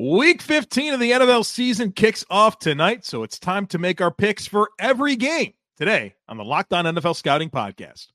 Week 0.00 0.40
15 0.40 0.94
of 0.94 1.00
the 1.00 1.10
NFL 1.10 1.44
season 1.44 1.92
kicks 1.92 2.24
off 2.30 2.58
tonight, 2.58 3.04
so 3.04 3.22
it's 3.22 3.38
time 3.38 3.66
to 3.66 3.76
make 3.76 4.00
our 4.00 4.10
picks 4.10 4.46
for 4.46 4.70
every 4.78 5.14
game 5.14 5.52
today 5.76 6.14
on 6.26 6.38
the 6.38 6.42
Locked 6.42 6.72
On 6.72 6.86
NFL 6.86 7.14
Scouting 7.14 7.50
Podcast. 7.50 8.06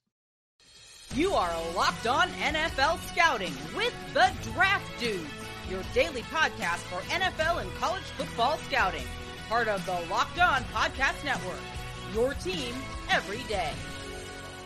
You 1.14 1.36
are 1.36 1.54
Locked 1.76 2.08
On 2.08 2.28
NFL 2.42 2.98
Scouting 3.12 3.54
with 3.78 3.94
the 4.16 4.32
Draft 4.52 5.00
Dudes, 5.00 5.30
your 5.70 5.84
daily 5.94 6.24
podcast 6.24 6.80
for 6.90 7.02
NFL 7.12 7.62
and 7.62 7.72
college 7.76 8.02
football 8.18 8.58
scouting. 8.68 9.06
Part 9.48 9.68
of 9.68 9.86
the 9.86 10.00
Locked 10.10 10.40
On 10.40 10.64
Podcast 10.74 11.24
Network, 11.24 11.62
your 12.16 12.34
team 12.34 12.74
every 13.12 13.44
day. 13.48 13.74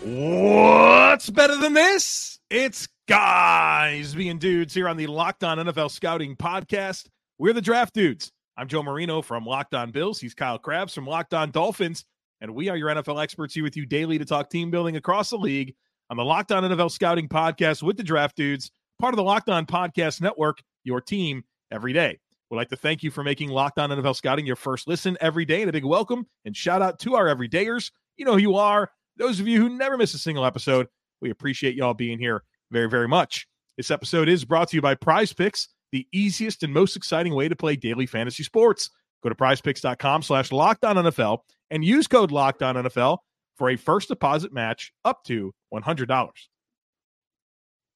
What's 0.03 1.29
better 1.29 1.57
than 1.57 1.73
this? 1.73 2.38
It's 2.49 2.87
guys 3.07 4.15
being 4.15 4.39
dudes 4.39 4.73
here 4.73 4.89
on 4.89 4.97
the 4.97 5.05
Locked 5.05 5.43
On 5.43 5.59
NFL 5.59 5.91
Scouting 5.91 6.35
Podcast. 6.35 7.05
We're 7.37 7.53
the 7.53 7.61
Draft 7.61 7.93
Dudes. 7.93 8.31
I'm 8.57 8.67
Joe 8.67 8.81
Marino 8.81 9.21
from 9.21 9.45
Locked 9.45 9.75
On 9.75 9.91
Bills. 9.91 10.19
He's 10.19 10.33
Kyle 10.33 10.57
Crabbs 10.57 10.95
from 10.95 11.05
Locked 11.05 11.35
On 11.35 11.51
Dolphins. 11.51 12.05
And 12.41 12.55
we 12.55 12.67
are 12.67 12.75
your 12.75 12.89
NFL 12.89 13.21
experts 13.21 13.53
here 13.53 13.63
with 13.63 13.77
you 13.77 13.85
daily 13.85 14.17
to 14.17 14.25
talk 14.25 14.49
team 14.49 14.71
building 14.71 14.95
across 14.95 15.29
the 15.29 15.37
league 15.37 15.75
on 16.09 16.17
the 16.17 16.25
Locked 16.25 16.51
On 16.51 16.63
NFL 16.63 16.89
Scouting 16.89 17.29
Podcast 17.29 17.83
with 17.83 17.97
the 17.97 18.03
Draft 18.03 18.35
Dudes, 18.35 18.71
part 18.99 19.13
of 19.13 19.17
the 19.17 19.23
Locked 19.23 19.49
On 19.49 19.67
Podcast 19.67 20.19
Network, 20.19 20.63
your 20.83 21.01
team 21.01 21.43
every 21.71 21.93
day. 21.93 22.17
We'd 22.49 22.57
like 22.57 22.69
to 22.69 22.77
thank 22.77 23.03
you 23.03 23.11
for 23.11 23.23
making 23.23 23.49
Locked 23.49 23.77
On 23.77 23.91
NFL 23.91 24.15
Scouting 24.15 24.47
your 24.47 24.55
first 24.55 24.87
listen 24.87 25.19
every 25.21 25.45
day. 25.45 25.61
And 25.61 25.69
a 25.69 25.73
big 25.73 25.85
welcome 25.85 26.25
and 26.45 26.57
shout 26.57 26.81
out 26.81 26.97
to 27.01 27.13
our 27.13 27.27
everydayers. 27.27 27.91
You 28.17 28.25
know 28.25 28.33
who 28.33 28.39
you 28.39 28.55
are. 28.55 28.89
Those 29.17 29.39
of 29.39 29.47
you 29.47 29.61
who 29.61 29.69
never 29.69 29.97
miss 29.97 30.15
a 30.15 30.17
single 30.17 30.45
episode, 30.45 30.87
we 31.21 31.29
appreciate 31.29 31.75
y'all 31.75 31.93
being 31.93 32.19
here 32.19 32.43
very, 32.71 32.89
very 32.89 33.07
much. 33.07 33.47
This 33.77 33.91
episode 33.91 34.29
is 34.29 34.45
brought 34.45 34.69
to 34.69 34.77
you 34.77 34.81
by 34.81 34.95
Prize 34.95 35.33
Picks, 35.33 35.69
the 35.91 36.07
easiest 36.11 36.63
and 36.63 36.73
most 36.73 36.95
exciting 36.95 37.33
way 37.33 37.47
to 37.47 37.55
play 37.55 37.75
daily 37.75 38.05
fantasy 38.05 38.43
sports. 38.43 38.89
Go 39.23 39.29
to 39.29 39.35
prizepicks.com 39.35 40.21
slash 40.21 40.49
NFL 40.49 41.39
and 41.71 41.83
use 41.83 42.07
code 42.07 42.31
NFL 42.31 43.17
for 43.57 43.69
a 43.69 43.75
first 43.75 44.07
deposit 44.07 44.53
match 44.53 44.93
up 45.03 45.23
to 45.25 45.53
$100. 45.73 46.29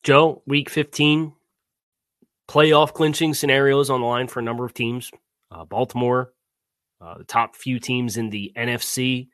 Joe, 0.03 0.43
week 0.45 0.69
15, 0.69 1.33
playoff 2.49 2.93
clinching 2.93 3.33
scenarios 3.33 3.89
on 3.89 4.01
the 4.01 4.07
line 4.07 4.27
for 4.27 4.39
a 4.41 4.43
number 4.43 4.65
of 4.65 4.73
teams. 4.73 5.09
Uh, 5.49 5.63
Baltimore, 5.63 6.33
uh, 6.99 7.17
the 7.17 7.23
top 7.23 7.55
few 7.55 7.79
teams 7.79 8.17
in 8.17 8.29
the 8.29 8.51
NFC, 8.57 9.29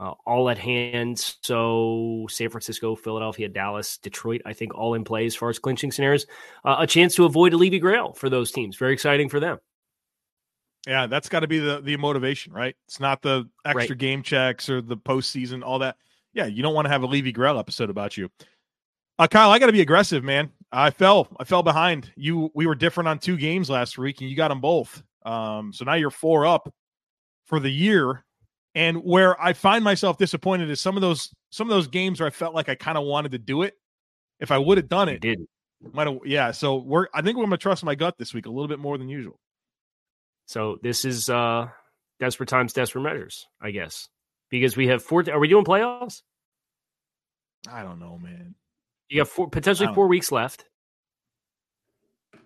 uh, 0.00 0.14
all 0.26 0.48
at 0.48 0.58
hand. 0.58 1.18
So 1.18 2.26
San 2.30 2.48
Francisco, 2.48 2.96
Philadelphia, 2.96 3.48
Dallas, 3.48 3.98
Detroit, 3.98 4.40
I 4.46 4.54
think 4.54 4.74
all 4.74 4.94
in 4.94 5.04
play 5.04 5.26
as 5.26 5.36
far 5.36 5.50
as 5.50 5.58
clinching 5.58 5.92
scenarios. 5.92 6.26
Uh, 6.64 6.76
a 6.80 6.86
chance 6.86 7.14
to 7.16 7.26
avoid 7.26 7.52
a 7.52 7.56
Levy 7.56 7.78
Grail 7.78 8.12
for 8.12 8.30
those 8.30 8.50
teams. 8.50 8.76
Very 8.76 8.94
exciting 8.94 9.28
for 9.28 9.38
them. 9.38 9.58
Yeah, 10.86 11.06
that's 11.06 11.28
got 11.28 11.40
to 11.40 11.46
be 11.46 11.58
the 11.58 11.82
the 11.82 11.98
motivation, 11.98 12.54
right? 12.54 12.74
It's 12.86 12.98
not 12.98 13.20
the 13.20 13.46
extra 13.66 13.90
right. 13.90 13.98
game 13.98 14.22
checks 14.22 14.70
or 14.70 14.80
the 14.80 14.96
postseason, 14.96 15.62
all 15.62 15.78
that. 15.80 15.96
Yeah, 16.32 16.46
you 16.46 16.62
don't 16.62 16.74
want 16.74 16.86
to 16.86 16.90
have 16.90 17.02
a 17.02 17.06
Levy 17.06 17.32
Grail 17.32 17.58
episode 17.58 17.90
about 17.90 18.16
you. 18.16 18.30
Uh, 19.18 19.26
Kyle, 19.26 19.50
I 19.50 19.58
got 19.58 19.66
to 19.66 19.72
be 19.72 19.82
aggressive, 19.82 20.24
man. 20.24 20.50
I 20.72 20.88
fell, 20.88 21.28
I 21.38 21.44
fell 21.44 21.62
behind. 21.62 22.10
You, 22.16 22.50
we 22.54 22.66
were 22.66 22.74
different 22.74 23.08
on 23.08 23.18
two 23.18 23.36
games 23.36 23.68
last 23.68 23.98
week, 23.98 24.22
and 24.22 24.30
you 24.30 24.36
got 24.36 24.48
them 24.48 24.62
both. 24.62 25.02
Um, 25.26 25.74
so 25.74 25.84
now 25.84 25.94
you're 25.94 26.10
four 26.10 26.46
up 26.46 26.72
for 27.44 27.60
the 27.60 27.68
year. 27.68 28.24
And 28.74 28.98
where 28.98 29.40
I 29.40 29.52
find 29.52 29.82
myself 29.82 30.18
disappointed 30.18 30.70
is 30.70 30.80
some 30.80 30.96
of 30.96 31.00
those 31.00 31.34
some 31.50 31.68
of 31.68 31.74
those 31.74 31.88
games 31.88 32.20
where 32.20 32.26
I 32.26 32.30
felt 32.30 32.54
like 32.54 32.68
I 32.68 32.76
kind 32.76 32.96
of 32.96 33.04
wanted 33.04 33.32
to 33.32 33.38
do 33.38 33.62
it. 33.62 33.74
If 34.38 34.50
I 34.50 34.58
would 34.58 34.78
have 34.78 34.88
done 34.88 35.08
it, 35.08 35.20
did 35.20 35.40
might 35.92 36.06
have 36.06 36.18
yeah. 36.24 36.52
So 36.52 36.76
we're 36.76 37.08
I 37.12 37.22
think 37.22 37.36
we're 37.36 37.44
gonna 37.44 37.56
trust 37.56 37.84
my 37.84 37.94
gut 37.94 38.16
this 38.18 38.32
week 38.32 38.46
a 38.46 38.50
little 38.50 38.68
bit 38.68 38.78
more 38.78 38.96
than 38.96 39.08
usual. 39.08 39.40
So 40.46 40.78
this 40.82 41.04
is 41.04 41.28
uh 41.28 41.68
desperate 42.20 42.48
times, 42.48 42.72
desperate 42.72 43.02
measures, 43.02 43.46
I 43.60 43.72
guess. 43.72 44.08
Because 44.50 44.76
we 44.76 44.88
have 44.88 45.02
four 45.02 45.24
are 45.30 45.38
we 45.38 45.48
doing 45.48 45.64
playoffs? 45.64 46.22
I 47.68 47.82
don't 47.82 47.98
know, 47.98 48.18
man. 48.18 48.54
You 49.08 49.20
got 49.20 49.28
four 49.28 49.48
potentially 49.48 49.92
four 49.94 50.06
weeks 50.06 50.30
left. 50.30 50.66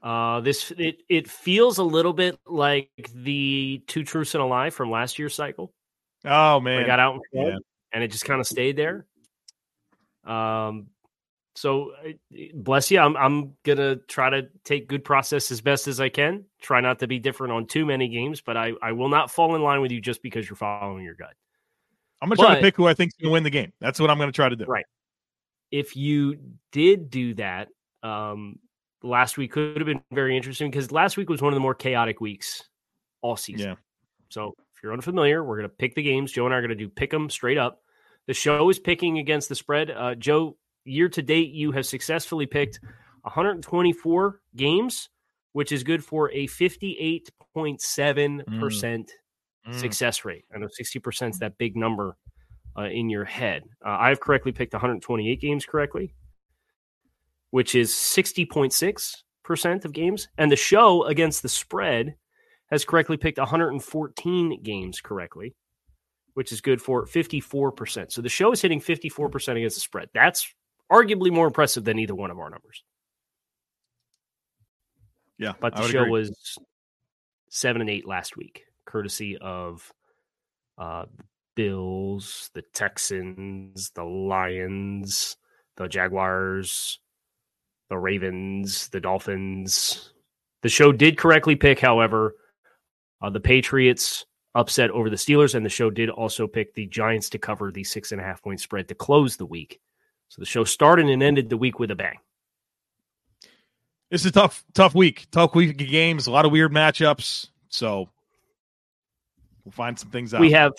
Uh, 0.02 0.40
this 0.40 0.70
it 0.76 1.02
it 1.08 1.30
feels 1.30 1.78
a 1.78 1.82
little 1.82 2.12
bit 2.12 2.38
like 2.46 2.90
the 3.14 3.82
two 3.86 4.04
truths 4.04 4.34
and 4.34 4.42
a 4.42 4.46
lie 4.46 4.70
from 4.70 4.90
last 4.90 5.18
year's 5.18 5.34
cycle. 5.34 5.72
Oh 6.24 6.60
man, 6.60 6.82
I 6.82 6.86
got 6.86 7.00
out 7.00 7.20
yeah. 7.32 7.56
and 7.92 8.02
it 8.02 8.08
just 8.08 8.24
kind 8.24 8.40
of 8.40 8.46
stayed 8.46 8.76
there. 8.76 9.06
Um, 10.24 10.88
so 11.54 11.92
bless 12.54 12.90
you. 12.90 12.98
I'm 12.98 13.16
I'm 13.16 13.52
gonna 13.62 13.96
try 13.96 14.30
to 14.30 14.48
take 14.64 14.88
good 14.88 15.04
process 15.04 15.50
as 15.50 15.60
best 15.60 15.86
as 15.86 16.00
I 16.00 16.08
can. 16.08 16.44
Try 16.60 16.80
not 16.80 16.98
to 17.00 17.06
be 17.06 17.18
different 17.18 17.52
on 17.52 17.66
too 17.66 17.86
many 17.86 18.08
games, 18.08 18.40
but 18.40 18.56
I 18.56 18.72
I 18.82 18.92
will 18.92 19.08
not 19.08 19.30
fall 19.30 19.54
in 19.54 19.62
line 19.62 19.80
with 19.80 19.92
you 19.92 20.00
just 20.00 20.22
because 20.22 20.48
you're 20.48 20.56
following 20.56 21.04
your 21.04 21.14
gut. 21.14 21.34
I'm 22.20 22.28
gonna 22.28 22.40
try 22.40 22.54
to 22.56 22.60
pick 22.60 22.76
who 22.76 22.86
I 22.86 22.94
think's 22.94 23.14
gonna 23.14 23.32
win 23.32 23.44
the 23.44 23.50
game. 23.50 23.72
That's 23.80 24.00
what 24.00 24.10
I'm 24.10 24.18
gonna 24.18 24.32
try 24.32 24.48
to 24.48 24.56
do. 24.56 24.64
Right. 24.64 24.86
If 25.70 25.96
you 25.96 26.38
did 26.72 27.10
do 27.10 27.34
that, 27.34 27.68
um, 28.02 28.58
last 29.02 29.36
week 29.36 29.52
could 29.52 29.76
have 29.76 29.86
been 29.86 30.02
very 30.10 30.36
interesting 30.36 30.70
because 30.70 30.90
last 30.90 31.16
week 31.16 31.28
was 31.28 31.42
one 31.42 31.52
of 31.52 31.56
the 31.56 31.60
more 31.60 31.74
chaotic 31.74 32.20
weeks 32.20 32.64
all 33.20 33.36
season. 33.36 33.70
Yeah. 33.70 33.74
So 34.30 34.54
you're 34.84 34.92
unfamiliar, 34.92 35.42
we're 35.42 35.56
going 35.56 35.68
to 35.68 35.74
pick 35.74 35.94
the 35.94 36.02
games. 36.02 36.30
Joe 36.30 36.44
and 36.44 36.54
I 36.54 36.58
are 36.58 36.60
going 36.60 36.68
to 36.68 36.76
do 36.76 36.90
pick 36.90 37.10
them 37.10 37.30
straight 37.30 37.56
up. 37.56 37.80
The 38.26 38.34
show 38.34 38.68
is 38.68 38.78
picking 38.78 39.18
against 39.18 39.48
the 39.48 39.54
spread. 39.54 39.90
Uh, 39.90 40.14
Joe, 40.14 40.56
year 40.84 41.08
to 41.08 41.22
date, 41.22 41.52
you 41.52 41.72
have 41.72 41.86
successfully 41.86 42.44
picked 42.44 42.80
124 43.22 44.40
games, 44.54 45.08
which 45.52 45.72
is 45.72 45.82
good 45.82 46.04
for 46.04 46.30
a 46.32 46.46
58.7% 46.46 47.26
mm. 47.56 49.06
mm. 49.66 49.74
success 49.74 50.24
rate. 50.24 50.44
I 50.54 50.58
know 50.58 50.68
60% 50.68 51.30
is 51.30 51.38
that 51.38 51.56
big 51.56 51.76
number 51.76 52.16
uh, 52.78 52.84
in 52.84 53.08
your 53.08 53.24
head. 53.24 53.64
Uh, 53.84 53.96
I've 53.98 54.20
correctly 54.20 54.52
picked 54.52 54.74
128 54.74 55.40
games 55.40 55.64
correctly, 55.64 56.14
which 57.50 57.74
is 57.74 57.90
60.6% 57.90 59.84
of 59.84 59.92
games. 59.92 60.28
And 60.36 60.52
the 60.52 60.56
show 60.56 61.04
against 61.04 61.42
the 61.42 61.48
spread 61.48 62.16
has 62.70 62.84
correctly 62.84 63.16
picked 63.16 63.38
114 63.38 64.62
games 64.62 65.00
correctly, 65.00 65.54
which 66.34 66.52
is 66.52 66.60
good 66.60 66.80
for 66.80 67.06
54%. 67.06 68.10
So 68.12 68.22
the 68.22 68.28
show 68.28 68.52
is 68.52 68.60
hitting 68.60 68.80
54% 68.80 69.56
against 69.56 69.76
the 69.76 69.80
spread. 69.80 70.08
That's 70.14 70.52
arguably 70.90 71.30
more 71.30 71.46
impressive 71.46 71.84
than 71.84 71.98
either 71.98 72.14
one 72.14 72.30
of 72.30 72.38
our 72.38 72.50
numbers. 72.50 72.82
Yeah. 75.38 75.52
But 75.60 75.76
the 75.76 75.88
show 75.88 76.00
agree. 76.00 76.10
was 76.10 76.58
seven 77.50 77.80
and 77.80 77.90
eight 77.90 78.06
last 78.06 78.36
week, 78.36 78.64
courtesy 78.86 79.36
of 79.38 79.92
uh, 80.78 81.04
Bills, 81.54 82.50
the 82.54 82.62
Texans, 82.72 83.90
the 83.94 84.04
Lions, 84.04 85.36
the 85.76 85.88
Jaguars, 85.88 86.98
the 87.90 87.98
Ravens, 87.98 88.88
the 88.88 89.00
Dolphins. 89.00 90.12
The 90.62 90.68
show 90.68 90.92
did 90.92 91.18
correctly 91.18 91.56
pick, 91.56 91.78
however, 91.78 92.34
uh, 93.24 93.30
the 93.30 93.40
Patriots 93.40 94.26
upset 94.54 94.90
over 94.90 95.08
the 95.08 95.16
Steelers, 95.16 95.54
and 95.54 95.64
the 95.64 95.70
show 95.70 95.88
did 95.88 96.10
also 96.10 96.46
pick 96.46 96.74
the 96.74 96.86
Giants 96.86 97.30
to 97.30 97.38
cover 97.38 97.72
the 97.72 97.82
six 97.82 98.12
and 98.12 98.20
a 98.20 98.24
half 98.24 98.42
point 98.42 98.60
spread 98.60 98.86
to 98.88 98.94
close 98.94 99.36
the 99.36 99.46
week. 99.46 99.80
So 100.28 100.40
the 100.42 100.46
show 100.46 100.64
started 100.64 101.08
and 101.08 101.22
ended 101.22 101.48
the 101.48 101.56
week 101.56 101.78
with 101.78 101.90
a 101.90 101.94
bang. 101.94 102.18
It's 104.10 104.26
a 104.26 104.30
tough, 104.30 104.62
tough 104.74 104.94
week. 104.94 105.26
Tough 105.32 105.54
week 105.54 105.80
of 105.80 105.88
games. 105.88 106.26
A 106.26 106.30
lot 106.30 106.44
of 106.44 106.52
weird 106.52 106.70
matchups. 106.70 107.48
So 107.68 108.10
we'll 109.64 109.72
find 109.72 109.98
some 109.98 110.10
things 110.10 110.34
out. 110.34 110.40
We 110.42 110.52
have 110.52 110.72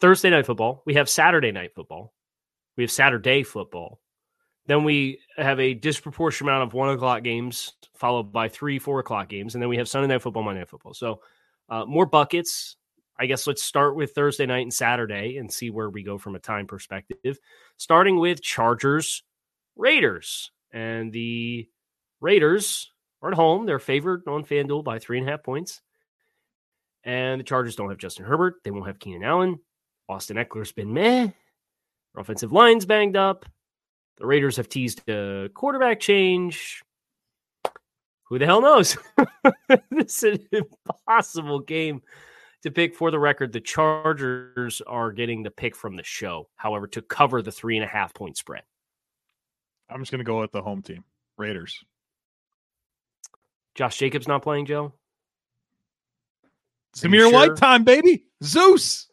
Thursday 0.00 0.30
night 0.30 0.46
football. 0.46 0.82
We 0.86 0.94
have 0.94 1.08
Saturday 1.08 1.52
night 1.52 1.74
football. 1.74 2.14
We 2.76 2.84
have 2.84 2.90
Saturday 2.90 3.42
football. 3.42 4.00
Then 4.66 4.84
we 4.84 5.20
have 5.36 5.60
a 5.60 5.74
disproportionate 5.74 6.50
amount 6.50 6.68
of 6.68 6.74
one 6.74 6.88
o'clock 6.88 7.22
games, 7.22 7.74
followed 7.94 8.32
by 8.32 8.48
three, 8.48 8.78
four 8.78 9.00
o'clock 9.00 9.28
games, 9.28 9.54
and 9.54 9.62
then 9.62 9.68
we 9.68 9.76
have 9.76 9.88
Sunday 9.88 10.08
night 10.08 10.22
football, 10.22 10.42
Monday 10.42 10.60
night 10.60 10.68
football. 10.68 10.94
So 10.94 11.20
uh, 11.68 11.84
more 11.84 12.06
buckets. 12.06 12.76
I 13.18 13.26
guess 13.26 13.46
let's 13.46 13.62
start 13.62 13.96
with 13.96 14.12
Thursday 14.12 14.46
night 14.46 14.62
and 14.62 14.72
Saturday 14.72 15.38
and 15.38 15.52
see 15.52 15.70
where 15.70 15.90
we 15.90 16.02
go 16.02 16.18
from 16.18 16.36
a 16.36 16.38
time 16.38 16.66
perspective. 16.66 17.38
Starting 17.76 18.18
with 18.18 18.42
Chargers 18.42 19.22
Raiders. 19.76 20.50
And 20.72 21.12
the 21.12 21.68
Raiders 22.20 22.92
are 23.22 23.30
at 23.30 23.36
home. 23.36 23.66
They're 23.66 23.78
favored 23.78 24.22
on 24.28 24.44
FanDuel 24.44 24.84
by 24.84 24.98
three 24.98 25.18
and 25.18 25.28
a 25.28 25.30
half 25.30 25.42
points. 25.42 25.80
And 27.04 27.40
the 27.40 27.44
Chargers 27.44 27.76
don't 27.76 27.88
have 27.88 27.98
Justin 27.98 28.26
Herbert. 28.26 28.56
They 28.64 28.70
won't 28.70 28.86
have 28.86 28.98
Keenan 28.98 29.24
Allen. 29.24 29.58
Austin 30.08 30.36
Ekeler's 30.36 30.72
been 30.72 30.92
meh. 30.92 31.26
Their 31.26 32.20
offensive 32.20 32.52
line's 32.52 32.86
banged 32.86 33.16
up. 33.16 33.46
The 34.18 34.26
Raiders 34.26 34.56
have 34.56 34.68
teased 34.68 35.08
a 35.08 35.48
quarterback 35.54 36.00
change. 36.00 36.82
Who 38.28 38.38
the 38.38 38.46
hell 38.46 38.60
knows? 38.60 38.96
this 39.90 40.22
is 40.22 40.38
an 40.52 40.64
impossible 40.86 41.60
game 41.60 42.02
to 42.62 42.70
pick. 42.70 42.94
For 42.94 43.10
the 43.10 43.18
record, 43.18 43.52
the 43.52 43.60
Chargers 43.60 44.82
are 44.86 45.12
getting 45.12 45.42
the 45.42 45.50
pick 45.50 45.74
from 45.74 45.96
the 45.96 46.04
show, 46.04 46.48
however, 46.56 46.86
to 46.88 47.02
cover 47.02 47.40
the 47.40 47.52
three 47.52 47.76
and 47.76 47.84
a 47.84 47.88
half 47.88 48.12
point 48.12 48.36
spread. 48.36 48.62
I'm 49.88 50.00
just 50.00 50.10
going 50.10 50.18
to 50.18 50.24
go 50.24 50.40
with 50.40 50.52
the 50.52 50.60
home 50.60 50.82
team, 50.82 51.04
Raiders. 51.38 51.82
Josh 53.74 53.96
Jacobs 53.96 54.28
not 54.28 54.42
playing, 54.42 54.66
Joe? 54.66 54.92
Zamir 56.96 57.20
sure? 57.20 57.32
White 57.32 57.56
time, 57.56 57.84
baby. 57.84 58.24
Zeus. 58.42 59.08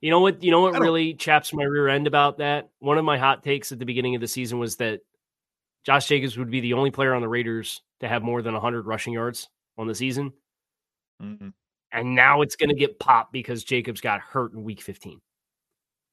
You 0.00 0.10
know 0.10 0.20
what? 0.20 0.42
You 0.42 0.50
know 0.50 0.60
what 0.60 0.78
really 0.78 1.14
chaps 1.14 1.52
my 1.52 1.64
rear 1.64 1.88
end 1.88 2.06
about 2.06 2.38
that? 2.38 2.68
One 2.80 2.98
of 2.98 3.04
my 3.04 3.18
hot 3.18 3.42
takes 3.42 3.72
at 3.72 3.78
the 3.78 3.86
beginning 3.86 4.14
of 4.14 4.20
the 4.20 4.28
season 4.28 4.58
was 4.58 4.76
that 4.76 5.00
Josh 5.84 6.06
Jacobs 6.06 6.36
would 6.38 6.50
be 6.50 6.60
the 6.60 6.74
only 6.74 6.90
player 6.90 7.14
on 7.14 7.22
the 7.22 7.28
Raiders 7.28 7.82
to 8.00 8.08
have 8.08 8.22
more 8.22 8.42
than 8.42 8.52
100 8.54 8.86
rushing 8.86 9.12
yards 9.12 9.48
on 9.78 9.86
the 9.86 9.94
season. 9.94 10.32
Mm-hmm. 11.20 11.48
And 11.92 12.14
now 12.14 12.42
it's 12.42 12.56
going 12.56 12.70
to 12.70 12.74
get 12.74 12.98
popped 12.98 13.32
because 13.32 13.64
Jacobs 13.64 14.00
got 14.00 14.20
hurt 14.20 14.52
in 14.52 14.64
week 14.64 14.80
15. 14.80 15.20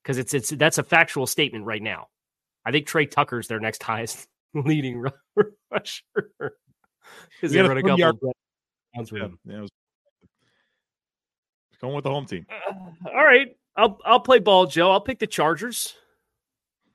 Because 0.03 0.17
it's 0.17 0.33
it's 0.33 0.49
that's 0.49 0.77
a 0.77 0.83
factual 0.83 1.27
statement 1.27 1.65
right 1.65 1.81
now. 1.81 2.07
I 2.65 2.71
think 2.71 2.87
Tre 2.87 3.05
Tucker's 3.05 3.47
their 3.47 3.59
next 3.59 3.83
highest 3.83 4.27
leading 4.53 5.05
rusher. 5.71 6.03
Because 7.41 7.53
they 7.53 7.61
run 7.61 7.75
a 7.77 7.81
couple 7.81 7.97
yard- 7.97 8.17
with 8.21 9.11
yeah, 9.11 9.27
Yeah, 9.45 9.61
was- 9.61 9.71
going 11.81 11.95
with 11.95 12.03
the 12.03 12.09
home 12.11 12.25
team. 12.27 12.45
Uh, 12.51 13.09
all 13.09 13.23
right. 13.23 13.47
I'll 13.75 13.97
I'll 14.05 14.19
play 14.19 14.37
ball, 14.39 14.67
Joe. 14.67 14.91
I'll 14.91 15.01
pick 15.01 15.17
the 15.17 15.25
Chargers. 15.25 15.95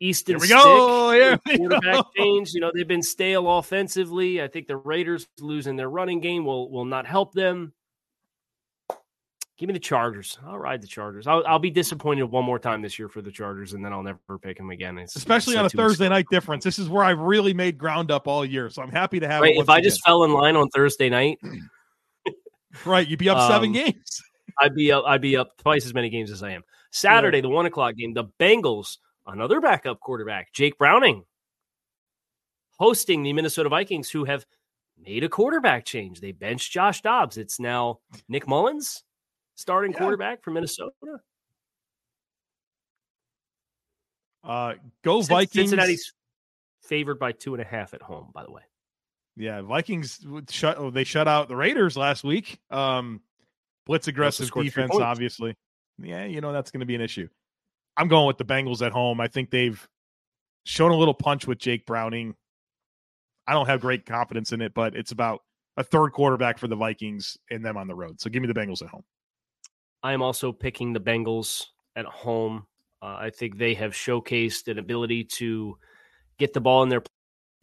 Easton 0.05 0.35
Here 0.35 0.41
we 0.41 0.49
go. 0.49 1.11
Here 1.13 1.41
we 1.47 1.57
quarterback 1.57 1.95
go. 1.95 2.05
change. 2.17 2.53
You 2.53 2.61
know, 2.61 2.71
they've 2.75 2.87
been 2.87 3.03
stale 3.03 3.59
offensively. 3.59 4.43
I 4.43 4.49
think 4.49 4.67
the 4.67 4.77
Raiders 4.77 5.27
losing 5.41 5.77
their 5.77 5.89
running 5.89 6.21
game 6.21 6.45
will 6.45 6.71
will 6.71 6.85
not 6.85 7.07
help 7.07 7.33
them. 7.33 7.73
Give 9.57 9.69
me 9.69 9.73
the 9.73 9.79
Chargers. 9.79 10.37
I'll 10.45 10.59
ride 10.59 10.83
the 10.83 10.89
Chargers. 10.89 11.29
I'll, 11.29 11.45
I'll 11.47 11.61
be 11.61 11.71
disappointed 11.71 12.25
one 12.25 12.45
more 12.45 12.59
time 12.59 12.83
this 12.83 12.99
year 12.99 13.09
for 13.09 13.23
the 13.23 13.31
Chargers, 13.31 13.73
and 13.73 13.85
then 13.85 13.93
I'll 13.93 14.03
never 14.03 14.19
pick 14.43 14.59
them 14.59 14.71
again. 14.71 14.99
It's, 14.99 15.15
Especially 15.15 15.57
on 15.57 15.65
a 15.65 15.71
Thursday 15.71 16.09
night 16.09 16.27
difference. 16.29 16.65
This 16.65 16.79
is 16.79 16.89
where 16.89 17.05
I've 17.05 17.21
really 17.21 17.55
made 17.55 17.79
ground 17.79 18.11
up 18.11 18.27
all 18.27 18.45
year, 18.45 18.69
so 18.69 18.83
I'm 18.83 18.91
happy 18.91 19.21
to 19.21 19.29
have. 19.29 19.43
Right, 19.43 19.57
if 19.57 19.71
I 19.71 19.81
just 19.81 20.05
fell 20.05 20.25
in 20.25 20.33
line 20.33 20.57
on 20.57 20.69
Thursday 20.69 21.09
night, 21.09 21.39
right, 22.85 23.07
you'd 23.07 23.21
be 23.21 23.29
up 23.29 23.49
seven 23.49 23.69
um, 23.69 23.73
games. 23.73 24.23
I'd 24.61 24.75
be 24.75 24.93
up. 24.93 25.05
I'd 25.07 25.23
be 25.23 25.37
up 25.37 25.57
twice 25.59 25.87
as 25.87 25.95
many 25.95 26.11
games 26.11 26.31
as 26.31 26.43
I 26.43 26.51
am. 26.51 26.63
Saturday, 26.91 27.41
the 27.41 27.49
one 27.49 27.65
o'clock 27.65 27.95
game, 27.95 28.13
the 28.13 28.25
Bengals, 28.41 28.99
another 29.27 29.61
backup 29.61 30.01
quarterback, 30.01 30.53
Jake 30.53 30.79
Browning, 30.79 31.25
hosting 32.79 33.23
the 33.23 33.33
Minnesota 33.33 33.69
Vikings, 33.69 34.11
who 34.11 34.25
have 34.25 34.47
made 35.03 35.25
a 35.25 35.29
quarterback 35.29 35.85
change. 35.85 36.21
They 36.21 36.33
benched 36.33 36.73
Josh 36.73 37.03
Dobbs. 37.03 37.37
It's 37.37 37.61
now 37.61 38.01
Nick 38.29 38.47
Mullens, 38.47 39.03
starting 39.55 39.93
yeah. 39.93 39.99
quarterback 39.99 40.43
for 40.43 40.51
Minnesota. 40.51 40.93
Uh, 44.43 44.75
go 45.03 45.23
Vikings. 45.23 45.71
Cincinnati's 45.71 46.13
favored 46.83 47.19
by 47.19 47.33
two 47.33 47.55
and 47.55 47.63
a 47.63 47.67
half 47.67 47.95
at 47.95 48.03
home, 48.03 48.31
by 48.35 48.45
the 48.45 48.53
way. 48.53 48.63
Yeah, 49.37 49.63
Vikings 49.63 50.25
shut. 50.51 50.79
Oh, 50.79 50.91
they 50.91 51.05
shut 51.05 51.27
out 51.27 51.49
the 51.49 51.57
Raiders 51.57 51.97
last 51.97 52.23
week. 52.23 52.61
Um, 52.71 53.21
blitz 53.87 54.07
aggressive 54.07 54.51
defense, 54.53 54.95
obviously 54.95 55.57
yeah, 56.03 56.25
you 56.25 56.41
know 56.41 56.53
that's 56.53 56.71
going 56.71 56.81
to 56.81 56.87
be 56.87 56.95
an 56.95 57.01
issue. 57.01 57.29
I'm 57.97 58.09
going 58.09 58.27
with 58.27 58.39
the 58.39 58.45
Bengals 58.45 58.85
at 58.85 58.93
home. 58.93 59.21
I 59.21 59.29
think 59.29 59.51
they've 59.51 59.87
shown 60.65 60.91
a 60.91 60.97
little 60.97 61.15
punch 61.15 61.47
with 61.47 61.59
Jake 61.59 61.87
Browning. 61.87 62.35
I 63.47 63.53
don't 63.53 63.67
have 63.67 63.81
great 63.81 64.07
confidence 64.07 64.53
in 64.53 64.63
it, 64.63 64.75
but 64.75 64.97
it's 64.97 65.13
about 65.13 65.43
a 65.77 65.85
third 65.85 66.13
quarterback 66.13 66.59
for 66.59 66.67
the 66.69 66.77
Vikings 66.77 67.37
and 67.51 67.65
them 67.65 67.77
on 67.77 67.89
the 67.89 67.95
road. 67.95 68.21
So 68.21 68.31
give 68.31 68.43
me 68.43 68.49
the 68.49 68.55
Bengals 68.55 68.83
at 68.83 68.89
home. 68.89 69.05
I 70.03 70.13
am 70.13 70.23
also 70.23 70.53
picking 70.53 70.93
the 70.93 71.01
Bengals 71.01 71.67
at 71.97 72.07
home. 72.07 72.67
Uh, 73.03 73.17
I 73.21 73.31
think 73.31 73.59
they 73.59 73.75
have 73.75 73.93
showcased 73.93 74.69
an 74.69 74.79
ability 74.79 75.25
to 75.25 75.79
get 76.39 76.53
the 76.53 76.61
ball 76.61 76.83
in 76.83 76.89
their 76.89 77.03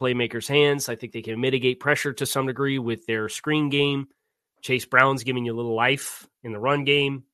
playmakers' 0.00 0.48
hands. 0.48 0.88
I 0.88 0.96
think 0.96 1.12
they 1.12 1.22
can 1.22 1.40
mitigate 1.40 1.80
pressure 1.80 2.12
to 2.14 2.26
some 2.26 2.46
degree 2.46 2.78
with 2.78 3.06
their 3.06 3.28
screen 3.28 3.68
game. 3.68 4.08
Chase 4.62 4.84
Brown's 4.84 5.24
giving 5.24 5.44
you 5.44 5.52
a 5.52 5.56
little 5.56 5.74
life 5.74 6.28
in 6.44 6.52
the 6.52 6.58
run 6.58 6.84
game. 6.84 7.24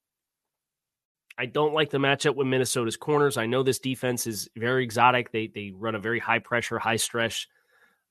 I 1.39 1.47
don't 1.47 1.73
like 1.73 1.91
the 1.91 1.99
matchup 1.99 2.35
with 2.35 2.49
Minnesota's 2.49 2.97
corners. 2.97 3.37
I 3.37 3.47
know 3.47 3.63
this 3.63 3.79
defense 3.79 4.27
is 4.27 4.49
very 4.57 4.83
exotic. 4.83 5.31
They 5.31 5.47
they 5.47 5.73
run 5.75 5.95
a 5.95 6.01
very 6.01 6.19
high 6.19 6.41
pressure, 6.41 6.79
high 6.79 6.97
stress 6.97 7.47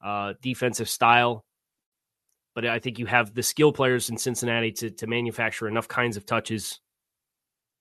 uh, 0.03 0.33
defensive 0.41 0.87
style. 0.87 1.43
But 2.55 2.65
I 2.65 2.79
think 2.79 2.97
you 2.97 3.05
have 3.05 3.33
the 3.33 3.43
skill 3.43 3.73
players 3.73 4.09
in 4.09 4.17
Cincinnati 4.17 4.71
to 4.73 4.91
to 4.91 5.07
manufacture 5.07 5.67
enough 5.67 5.87
kinds 5.89 6.15
of 6.15 6.25
touches 6.25 6.79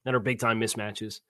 that 0.04 0.14
are 0.14 0.20
big 0.20 0.40
time 0.40 0.60
mismatches. 0.60 1.20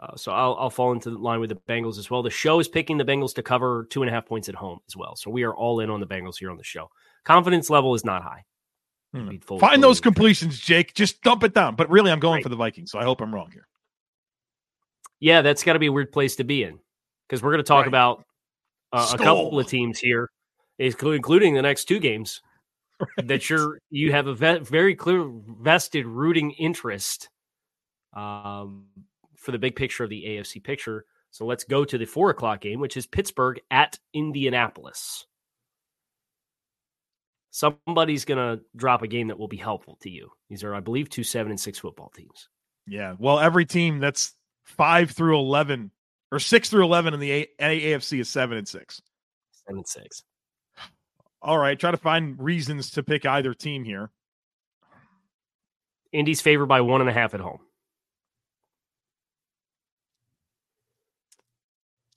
Uh, 0.00 0.14
so 0.14 0.30
I'll, 0.30 0.56
I'll 0.60 0.70
fall 0.70 0.92
into 0.92 1.10
line 1.10 1.40
with 1.40 1.50
the 1.50 1.56
Bengals 1.68 1.98
as 1.98 2.08
well. 2.08 2.22
The 2.22 2.30
show 2.30 2.60
is 2.60 2.68
picking 2.68 2.98
the 2.98 3.04
Bengals 3.04 3.34
to 3.34 3.42
cover 3.42 3.86
two 3.90 4.02
and 4.02 4.08
a 4.08 4.12
half 4.12 4.26
points 4.26 4.48
at 4.48 4.54
home 4.54 4.78
as 4.88 4.96
well. 4.96 5.16
So 5.16 5.28
we 5.28 5.42
are 5.42 5.54
all 5.54 5.80
in 5.80 5.90
on 5.90 5.98
the 5.98 6.06
Bengals 6.06 6.38
here 6.38 6.52
on 6.52 6.56
the 6.56 6.62
show. 6.62 6.88
Confidence 7.24 7.68
level 7.68 7.94
is 7.94 8.04
not 8.04 8.22
high. 8.22 8.44
Hmm. 9.14 9.36
Find 9.58 9.82
those 9.82 10.00
completions, 10.00 10.58
Jake. 10.58 10.94
Just 10.94 11.22
dump 11.22 11.42
it 11.42 11.54
down. 11.54 11.76
But 11.76 11.88
really, 11.88 12.10
I'm 12.10 12.20
going 12.20 12.34
right. 12.34 12.42
for 12.42 12.50
the 12.50 12.56
Vikings, 12.56 12.90
so 12.90 12.98
I 12.98 13.04
hope 13.04 13.20
I'm 13.20 13.34
wrong 13.34 13.50
here. 13.52 13.66
Yeah, 15.20 15.42
that's 15.42 15.64
got 15.64 15.72
to 15.72 15.78
be 15.78 15.86
a 15.86 15.92
weird 15.92 16.12
place 16.12 16.36
to 16.36 16.44
be 16.44 16.62
in 16.62 16.78
because 17.26 17.42
we're 17.42 17.50
going 17.50 17.64
to 17.64 17.68
talk 17.68 17.82
right. 17.82 17.88
about 17.88 18.24
uh, 18.92 19.10
a 19.14 19.18
couple 19.18 19.58
of 19.58 19.66
teams 19.66 19.98
here, 19.98 20.30
including 20.78 21.54
the 21.54 21.62
next 21.62 21.86
two 21.86 21.98
games 21.98 22.42
right. 23.00 23.28
that 23.28 23.48
you're 23.48 23.78
you 23.90 24.12
have 24.12 24.26
a 24.26 24.34
ve- 24.34 24.58
very 24.58 24.94
clear 24.94 25.26
vested 25.26 26.06
rooting 26.06 26.50
interest 26.52 27.30
um, 28.14 28.84
for 29.36 29.52
the 29.52 29.58
big 29.58 29.74
picture 29.74 30.04
of 30.04 30.10
the 30.10 30.22
AFC 30.22 30.62
picture. 30.62 31.06
So 31.30 31.46
let's 31.46 31.64
go 31.64 31.84
to 31.84 31.98
the 31.98 32.04
four 32.04 32.30
o'clock 32.30 32.60
game, 32.60 32.78
which 32.78 32.96
is 32.96 33.06
Pittsburgh 33.06 33.60
at 33.70 33.98
Indianapolis 34.12 35.26
somebody's 37.50 38.24
going 38.24 38.38
to 38.38 38.62
drop 38.76 39.02
a 39.02 39.06
game 39.06 39.28
that 39.28 39.38
will 39.38 39.48
be 39.48 39.56
helpful 39.56 39.98
to 40.02 40.10
you. 40.10 40.30
These 40.48 40.64
are, 40.64 40.74
I 40.74 40.80
believe, 40.80 41.08
two 41.08 41.24
seven 41.24 41.50
and 41.50 41.60
six 41.60 41.78
football 41.78 42.10
teams. 42.14 42.48
Yeah. 42.86 43.14
Well, 43.18 43.38
every 43.38 43.66
team 43.66 43.98
that's 43.98 44.34
five 44.64 45.10
through 45.10 45.38
11 45.38 45.90
or 46.32 46.38
six 46.38 46.70
through 46.70 46.84
11 46.84 47.14
in 47.14 47.20
the 47.20 47.30
a- 47.32 47.48
AFC 47.60 48.20
is 48.20 48.28
seven 48.28 48.58
and 48.58 48.68
six. 48.68 49.02
Seven 49.66 49.78
and 49.78 49.88
six. 49.88 50.22
All 51.40 51.58
right. 51.58 51.78
Try 51.78 51.90
to 51.90 51.96
find 51.96 52.40
reasons 52.40 52.90
to 52.92 53.02
pick 53.02 53.26
either 53.26 53.54
team 53.54 53.84
here. 53.84 54.10
Indy's 56.12 56.40
favored 56.40 56.66
by 56.66 56.80
one 56.80 57.00
and 57.00 57.10
a 57.10 57.12
half 57.12 57.34
at 57.34 57.40
home. 57.40 57.60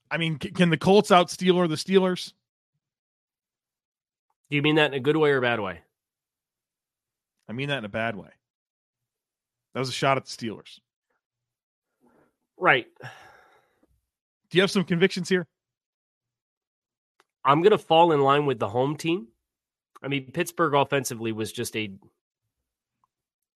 I 0.10 0.18
mean, 0.18 0.38
can 0.38 0.70
the 0.70 0.78
Colts 0.78 1.10
out 1.12 1.32
or 1.42 1.68
the 1.70 1.76
Steelers? 1.76 2.34
Do 4.52 4.58
you 4.58 4.62
mean 4.62 4.76
that 4.76 4.92
in 4.92 4.94
a 4.94 5.00
good 5.00 5.16
way 5.16 5.32
or 5.32 5.38
a 5.38 5.42
bad 5.42 5.62
way? 5.62 5.80
I 7.48 7.54
mean 7.54 7.70
that 7.70 7.78
in 7.80 7.86
a 7.86 7.90
bad 7.90 8.18
way. 8.18 8.28
That 9.74 9.80
was 9.80 9.88
a 9.88 9.94
shot 9.94 10.18
at 10.18 10.26
the 10.26 10.30
Steelers. 10.30 10.80
Right. 12.58 12.86
Do 13.02 14.58
you 14.58 14.62
have 14.62 14.70
some 14.70 14.84
convictions 14.84 15.30
here? 15.30 15.48
I'm 17.46 17.62
going 17.62 17.72
to 17.72 17.78
fall 17.78 18.12
in 18.12 18.20
line 18.20 18.46
with 18.46 18.60
the 18.60 18.68
home 18.68 18.98
team. 18.98 19.30
I 20.04 20.10
mean, 20.10 20.32
Pittsburgh 20.32 20.74
offensively 20.74 21.32
was 21.32 21.54
just 21.54 21.76
a 21.78 21.94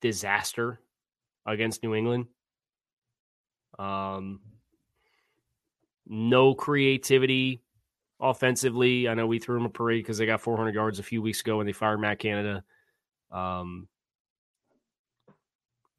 disaster 0.01 0.79
against 1.45 1.83
New 1.83 1.93
England. 1.93 2.27
Um, 3.77 4.39
no 6.07 6.55
creativity, 6.55 7.64
offensively. 8.19 9.07
I 9.07 9.13
know 9.13 9.27
we 9.27 9.39
threw 9.39 9.57
them 9.57 9.65
a 9.65 9.69
parade 9.69 10.03
because 10.03 10.17
they 10.17 10.25
got 10.25 10.41
400 10.41 10.73
yards 10.73 10.99
a 10.99 11.03
few 11.03 11.21
weeks 11.21 11.41
ago 11.41 11.57
when 11.57 11.65
they 11.65 11.73
fired 11.73 11.99
Matt 11.99 12.19
Canada. 12.19 12.63
Um, 13.31 13.87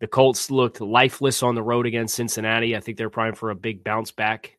the 0.00 0.06
Colts 0.06 0.50
looked 0.50 0.80
lifeless 0.80 1.42
on 1.42 1.54
the 1.54 1.62
road 1.62 1.86
against 1.86 2.14
Cincinnati. 2.14 2.76
I 2.76 2.80
think 2.80 2.98
they're 2.98 3.10
primed 3.10 3.38
for 3.38 3.50
a 3.50 3.54
big 3.54 3.82
bounce 3.82 4.10
back. 4.10 4.58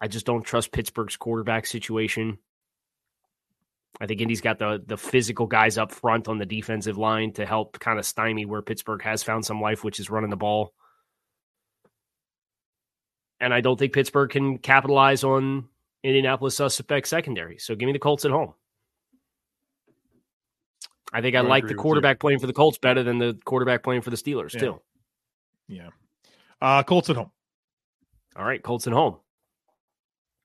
I 0.00 0.08
just 0.08 0.26
don't 0.26 0.44
trust 0.44 0.72
Pittsburgh's 0.72 1.16
quarterback 1.16 1.66
situation. 1.66 2.38
I 4.00 4.06
think 4.06 4.20
Indy's 4.20 4.40
got 4.40 4.58
the 4.58 4.82
the 4.84 4.96
physical 4.96 5.46
guys 5.46 5.76
up 5.76 5.92
front 5.92 6.28
on 6.28 6.38
the 6.38 6.46
defensive 6.46 6.96
line 6.96 7.32
to 7.32 7.44
help 7.44 7.78
kind 7.80 7.98
of 7.98 8.06
stymie 8.06 8.46
where 8.46 8.62
Pittsburgh 8.62 9.02
has 9.02 9.22
found 9.22 9.44
some 9.44 9.60
life, 9.60 9.84
which 9.84 10.00
is 10.00 10.10
running 10.10 10.30
the 10.30 10.36
ball. 10.36 10.72
And 13.40 13.52
I 13.52 13.60
don't 13.60 13.78
think 13.78 13.92
Pittsburgh 13.92 14.30
can 14.30 14.58
capitalize 14.58 15.24
on 15.24 15.68
Indianapolis 16.02 16.56
suspect 16.56 17.08
secondary. 17.08 17.58
So 17.58 17.74
give 17.74 17.86
me 17.86 17.92
the 17.92 17.98
Colts 17.98 18.24
at 18.24 18.30
home. 18.30 18.54
I 21.12 21.20
think 21.20 21.34
I, 21.34 21.40
I 21.40 21.42
like 21.42 21.66
the 21.66 21.74
quarterback 21.74 22.20
playing 22.20 22.38
for 22.38 22.46
the 22.46 22.52
Colts 22.52 22.78
better 22.78 23.02
than 23.02 23.18
the 23.18 23.38
quarterback 23.44 23.82
playing 23.82 24.02
for 24.02 24.10
the 24.10 24.16
Steelers, 24.16 24.54
yeah. 24.54 24.60
too. 24.60 24.80
Yeah. 25.68 25.88
Uh, 26.60 26.82
Colts 26.82 27.10
at 27.10 27.16
home. 27.16 27.30
All 28.36 28.44
right, 28.44 28.62
Colts 28.62 28.86
at 28.86 28.92
home. 28.92 29.16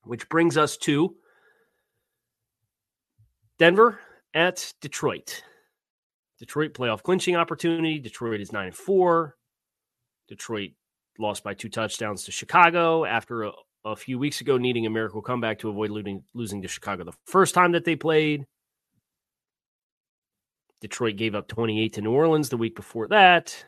Which 0.03 0.27
brings 0.27 0.57
us 0.57 0.77
to 0.77 1.15
Denver 3.59 3.99
at 4.33 4.73
Detroit. 4.81 5.43
Detroit 6.39 6.73
playoff 6.73 7.03
clinching 7.03 7.35
opportunity. 7.35 7.99
Detroit 7.99 8.41
is 8.41 8.51
9 8.51 8.67
and 8.67 8.75
4. 8.75 9.35
Detroit 10.27 10.71
lost 11.17 11.43
by 11.43 11.53
two 11.53 11.69
touchdowns 11.69 12.23
to 12.23 12.31
Chicago 12.31 13.05
after 13.05 13.43
a, 13.43 13.51
a 13.85 13.95
few 13.95 14.17
weeks 14.17 14.41
ago 14.41 14.57
needing 14.57 14.87
a 14.87 14.89
miracle 14.89 15.21
comeback 15.21 15.59
to 15.59 15.69
avoid 15.69 15.91
losing, 15.91 16.23
losing 16.33 16.61
to 16.63 16.67
Chicago 16.67 17.03
the 17.03 17.13
first 17.25 17.53
time 17.53 17.71
that 17.73 17.85
they 17.85 17.95
played. 17.95 18.45
Detroit 20.81 21.15
gave 21.15 21.35
up 21.35 21.47
28 21.47 21.93
to 21.93 22.01
New 22.01 22.11
Orleans 22.11 22.49
the 22.49 22.57
week 22.57 22.75
before 22.75 23.07
that. 23.07 23.65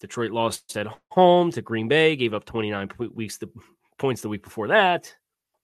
Detroit 0.00 0.30
lost 0.30 0.76
at 0.76 0.86
home 1.10 1.50
to 1.52 1.62
Green 1.62 1.88
Bay, 1.88 2.14
gave 2.16 2.34
up 2.34 2.44
29 2.44 2.90
weeks 3.14 3.38
the 3.38 3.48
points 3.98 4.20
the 4.20 4.28
week 4.28 4.44
before 4.44 4.68
that. 4.68 5.14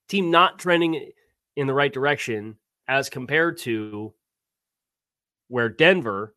Team 0.08 0.30
not 0.30 0.58
trending 0.58 1.10
in 1.56 1.66
the 1.66 1.74
right 1.74 1.92
direction 1.92 2.56
as 2.88 3.10
compared 3.10 3.58
to 3.58 4.14
where 5.48 5.68
Denver, 5.68 6.34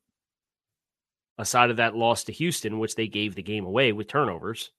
aside 1.37 1.69
of 1.69 1.77
that 1.77 1.95
loss 1.95 2.25
to 2.25 2.33
Houston, 2.33 2.79
which 2.79 2.95
they 2.95 3.07
gave 3.07 3.35
the 3.35 3.43
game 3.43 3.65
away 3.65 3.93
with 3.93 4.09
turnovers, 4.09 4.71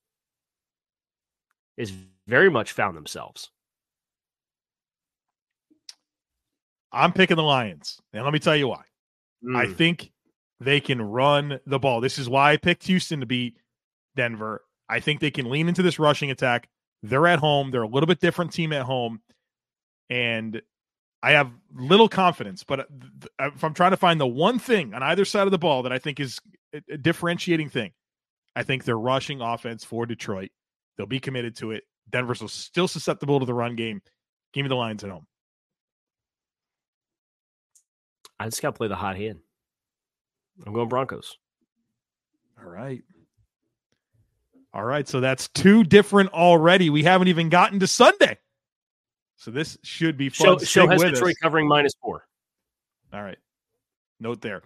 is 1.77 1.93
very 2.27 2.51
much 2.51 2.73
found 2.73 2.97
themselves. 2.97 3.51
I'm 6.93 7.13
picking 7.13 7.37
the 7.37 7.43
Lions. 7.43 8.01
And 8.13 8.25
let 8.25 8.33
me 8.33 8.39
tell 8.39 8.57
you 8.57 8.69
why. 8.69 8.83
Mm. 9.45 9.57
I 9.57 9.73
think 9.73 10.13
they 10.61 10.81
can 10.81 11.03
run 11.03 11.61
the 11.67 11.79
ball. 11.79 12.01
This 12.01 12.19
is 12.19 12.29
why 12.29 12.53
I 12.53 12.57
picked 12.57 12.87
Houston 12.87 13.21
to 13.21 13.27
beat 13.27 13.57
Denver. 14.17 14.63
I 14.89 15.01
think 15.01 15.21
they 15.21 15.31
can 15.31 15.51
lean 15.51 15.69
into 15.69 15.83
this 15.83 15.99
rushing 15.99 16.31
attack. 16.31 16.69
They're 17.03 17.27
at 17.27 17.39
home. 17.39 17.71
They're 17.71 17.83
a 17.83 17.89
little 17.89 18.07
bit 18.07 18.21
different 18.21 18.53
team 18.53 18.73
at 18.73 18.83
home. 18.83 19.21
And 20.09 20.63
I 21.23 21.33
have 21.33 21.51
little 21.75 22.09
confidence, 22.09 22.63
but 22.63 22.81
uh, 22.81 23.51
if 23.55 23.65
I'm 23.65 23.75
trying 23.75 23.91
to 23.91 23.97
find 23.97 24.21
the 24.21 24.27
one 24.27 24.59
thing 24.59 24.95
on 24.95 25.03
either 25.03 25.25
side 25.25 25.47
of 25.47 25.51
the 25.51 25.59
ball 25.59 25.83
that 25.83 25.93
I 25.93 25.99
think 25.99 26.21
is 26.21 26.39
a 26.89 26.97
differentiating 26.97 27.69
thing, 27.69 27.93
I 28.55 28.63
think 28.63 28.85
they're 28.85 28.99
rushing 28.99 29.41
offense 29.41 29.83
for 29.85 30.07
Detroit. 30.07 30.51
They'll 30.97 31.07
be 31.07 31.21
committed 31.21 31.57
to 31.57 31.73
it. 31.73 31.85
Denver's 32.11 32.43
still 32.53 32.89
susceptible 32.89 33.41
to 33.41 33.47
the 33.47 33.55
run 33.55 33.77
game. 33.77 34.01
Give 34.53 34.63
me 34.65 34.69
the 34.69 34.77
Lions 34.77 35.05
at 35.05 35.11
home. 35.11 35.27
I 38.39 38.45
just 38.47 38.63
got 38.63 38.71
to 38.71 38.77
play 38.79 38.89
the 38.89 38.97
hot 38.97 39.17
hand. 39.17 39.41
I'm 40.65 40.73
going 40.73 40.89
Broncos. 40.89 41.37
All 42.59 42.69
right. 42.69 43.03
All 44.73 44.85
right. 44.85 45.07
So 45.07 45.21
that's 45.21 45.49
two 45.49 45.85
different 45.85 46.33
already. 46.33 46.91
We 46.91 47.03
haven't 47.03 47.29
even 47.29 47.49
gotten 47.49 47.81
to 47.81 47.87
Sunday. 47.87 48.39
So 49.37 49.51
this 49.51 49.77
should 49.83 50.17
be 50.17 50.29
fun. 50.29 50.59
Show, 50.59 50.65
show 50.65 50.89
has 50.89 51.03
Detroit 51.03 51.33
us. 51.33 51.37
covering 51.43 51.69
minus 51.69 51.93
four. 52.01 52.27
All 53.13 53.23
right. 53.23 53.39
Note 54.19 54.41
there. 54.41 54.63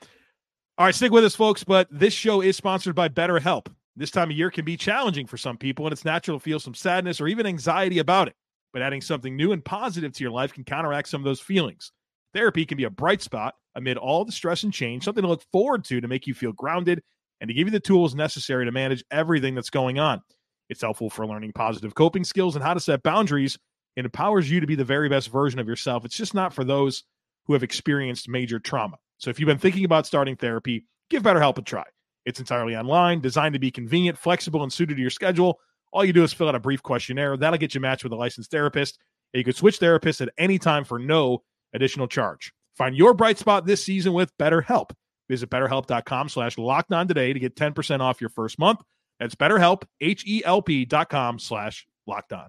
All 0.78 0.86
right, 0.86 0.94
stick 0.94 1.12
with 1.12 1.24
us, 1.24 1.34
folks. 1.34 1.64
But 1.64 1.88
this 1.90 2.14
show 2.14 2.40
is 2.40 2.56
sponsored 2.56 2.94
by 2.94 3.08
BetterHelp. 3.08 3.66
This 3.96 4.10
time 4.10 4.30
of 4.30 4.36
year 4.36 4.50
can 4.50 4.64
be 4.64 4.76
challenging 4.76 5.26
for 5.26 5.36
some 5.36 5.56
people, 5.56 5.86
and 5.86 5.92
it's 5.92 6.04
natural 6.04 6.38
to 6.38 6.42
feel 6.42 6.60
some 6.60 6.74
sadness 6.74 7.20
or 7.20 7.28
even 7.28 7.46
anxiety 7.46 7.98
about 7.98 8.28
it. 8.28 8.34
But 8.72 8.82
adding 8.82 9.00
something 9.00 9.36
new 9.36 9.52
and 9.52 9.64
positive 9.64 10.12
to 10.12 10.24
your 10.24 10.30
life 10.30 10.52
can 10.52 10.64
counteract 10.64 11.08
some 11.08 11.20
of 11.20 11.24
those 11.24 11.40
feelings. 11.40 11.90
Therapy 12.32 12.64
can 12.64 12.76
be 12.76 12.84
a 12.84 12.90
bright 12.90 13.20
spot 13.20 13.54
amid 13.74 13.96
all 13.96 14.24
the 14.24 14.32
stress 14.32 14.62
and 14.62 14.72
change, 14.72 15.04
something 15.04 15.22
to 15.22 15.28
look 15.28 15.42
forward 15.50 15.84
to 15.84 16.00
to 16.00 16.08
make 16.08 16.26
you 16.26 16.34
feel 16.34 16.52
grounded 16.52 17.02
and 17.40 17.48
to 17.48 17.54
give 17.54 17.66
you 17.66 17.72
the 17.72 17.80
tools 17.80 18.14
necessary 18.14 18.64
to 18.64 18.72
manage 18.72 19.04
everything 19.10 19.54
that's 19.54 19.70
going 19.70 19.98
on. 19.98 20.22
It's 20.68 20.82
helpful 20.82 21.10
for 21.10 21.26
learning 21.26 21.52
positive 21.52 21.94
coping 21.94 22.22
skills 22.22 22.54
and 22.54 22.64
how 22.64 22.74
to 22.74 22.80
set 22.80 23.02
boundaries. 23.02 23.58
It 23.96 24.04
empowers 24.04 24.48
you 24.48 24.60
to 24.60 24.66
be 24.66 24.76
the 24.76 24.84
very 24.84 25.08
best 25.08 25.30
version 25.30 25.58
of 25.58 25.66
yourself. 25.66 26.04
It's 26.04 26.16
just 26.16 26.34
not 26.34 26.54
for 26.54 26.62
those 26.62 27.02
who 27.46 27.54
have 27.54 27.64
experienced 27.64 28.28
major 28.28 28.60
trauma. 28.60 28.96
So 29.18 29.30
if 29.30 29.40
you've 29.40 29.48
been 29.48 29.58
thinking 29.58 29.84
about 29.84 30.06
starting 30.06 30.36
therapy, 30.36 30.86
give 31.08 31.24
BetterHelp 31.24 31.58
a 31.58 31.62
try. 31.62 31.84
It's 32.24 32.40
entirely 32.40 32.76
online, 32.76 33.20
designed 33.20 33.54
to 33.54 33.58
be 33.58 33.70
convenient, 33.70 34.18
flexible, 34.18 34.62
and 34.62 34.72
suited 34.72 34.96
to 34.96 35.00
your 35.00 35.10
schedule. 35.10 35.58
All 35.92 36.04
you 36.04 36.12
do 36.12 36.22
is 36.22 36.32
fill 36.32 36.48
out 36.48 36.54
a 36.54 36.60
brief 36.60 36.82
questionnaire. 36.82 37.36
That'll 37.36 37.58
get 37.58 37.74
you 37.74 37.80
matched 37.80 38.04
with 38.04 38.12
a 38.12 38.16
licensed 38.16 38.50
therapist. 38.50 38.98
And 39.32 39.38
you 39.38 39.44
can 39.44 39.54
switch 39.54 39.80
therapists 39.80 40.20
at 40.20 40.32
any 40.38 40.58
time 40.58 40.84
for 40.84 40.98
no 40.98 41.42
additional 41.72 42.08
charge. 42.08 42.52
Find 42.76 42.96
your 42.96 43.14
bright 43.14 43.38
spot 43.38 43.66
this 43.66 43.84
season 43.84 44.12
with 44.12 44.36
BetterHelp. 44.38 44.90
Visit 45.28 45.50
betterhelp.com 45.50 46.28
slash 46.28 46.58
locked 46.58 46.92
on 46.92 47.06
today 47.06 47.32
to 47.32 47.38
get 47.38 47.54
10% 47.54 48.00
off 48.00 48.20
your 48.20 48.30
first 48.30 48.58
month. 48.58 48.80
That's 49.18 49.34
betterhelp, 49.34 49.82
H-E-L-P 50.00 50.86
dot 50.86 51.10
com 51.10 51.38
slash 51.38 51.86
locked 52.06 52.32
on. 52.32 52.48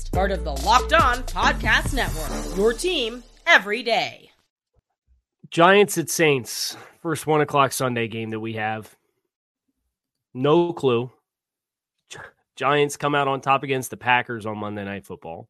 part 0.11 0.31
of 0.31 0.43
the 0.43 0.51
Locked 0.51 0.93
On 0.93 1.17
Podcast 1.23 1.93
Network. 1.93 2.57
Your 2.57 2.73
team 2.73 3.23
every 3.45 3.83
day. 3.83 4.31
Giants 5.49 5.97
at 5.97 6.09
Saints, 6.09 6.77
first 7.01 7.27
one 7.27 7.41
o'clock 7.41 7.71
Sunday 7.71 8.07
game 8.07 8.29
that 8.29 8.39
we 8.39 8.53
have. 8.53 8.95
No 10.33 10.73
clue. 10.73 11.11
Giants 12.55 12.97
come 12.97 13.15
out 13.15 13.27
on 13.27 13.41
top 13.41 13.63
against 13.63 13.89
the 13.89 13.97
Packers 13.97 14.45
on 14.45 14.57
Monday 14.57 14.83
Night 14.83 15.05
Football. 15.05 15.47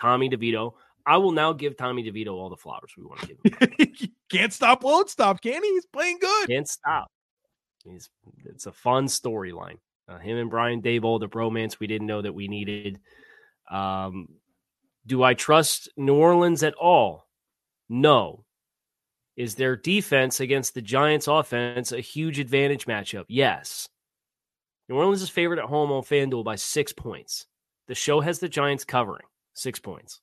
Tommy 0.00 0.30
DeVito 0.30 0.72
I 1.06 1.16
will 1.16 1.32
now 1.32 1.52
give 1.52 1.76
Tommy 1.76 2.08
DeVito 2.08 2.32
all 2.34 2.50
the 2.50 2.56
flowers 2.56 2.92
we 2.96 3.04
want 3.04 3.20
to 3.20 3.26
give 3.26 3.78
him. 3.78 4.10
Can't 4.30 4.52
stop, 4.52 4.82
won't 4.84 5.10
stop, 5.10 5.40
can 5.40 5.62
he? 5.62 5.70
He's 5.70 5.86
playing 5.86 6.18
good. 6.20 6.48
Can't 6.48 6.68
stop. 6.68 7.10
He's 7.84 8.10
it's 8.44 8.66
a 8.66 8.72
fun 8.72 9.06
storyline. 9.06 9.78
Uh, 10.08 10.18
him 10.18 10.36
and 10.36 10.50
Brian 10.50 10.82
Daboll, 10.82 11.20
the 11.20 11.28
bromance 11.28 11.78
we 11.80 11.86
didn't 11.86 12.06
know 12.06 12.20
that 12.22 12.34
we 12.34 12.48
needed. 12.48 13.00
Um, 13.70 14.28
do 15.06 15.22
I 15.22 15.34
trust 15.34 15.88
New 15.96 16.14
Orleans 16.14 16.62
at 16.62 16.74
all? 16.74 17.26
No. 17.88 18.44
Is 19.36 19.54
their 19.54 19.76
defense 19.76 20.40
against 20.40 20.74
the 20.74 20.82
Giants' 20.82 21.28
offense 21.28 21.92
a 21.92 22.00
huge 22.00 22.38
advantage 22.38 22.86
matchup? 22.86 23.24
Yes. 23.28 23.88
New 24.88 24.96
Orleans 24.96 25.22
is 25.22 25.30
favored 25.30 25.58
at 25.58 25.66
home 25.66 25.92
on 25.92 26.02
FanDuel 26.02 26.44
by 26.44 26.56
six 26.56 26.92
points. 26.92 27.46
The 27.86 27.94
show 27.94 28.20
has 28.20 28.38
the 28.38 28.48
Giants 28.48 28.84
covering 28.84 29.26
six 29.54 29.78
points. 29.78 30.20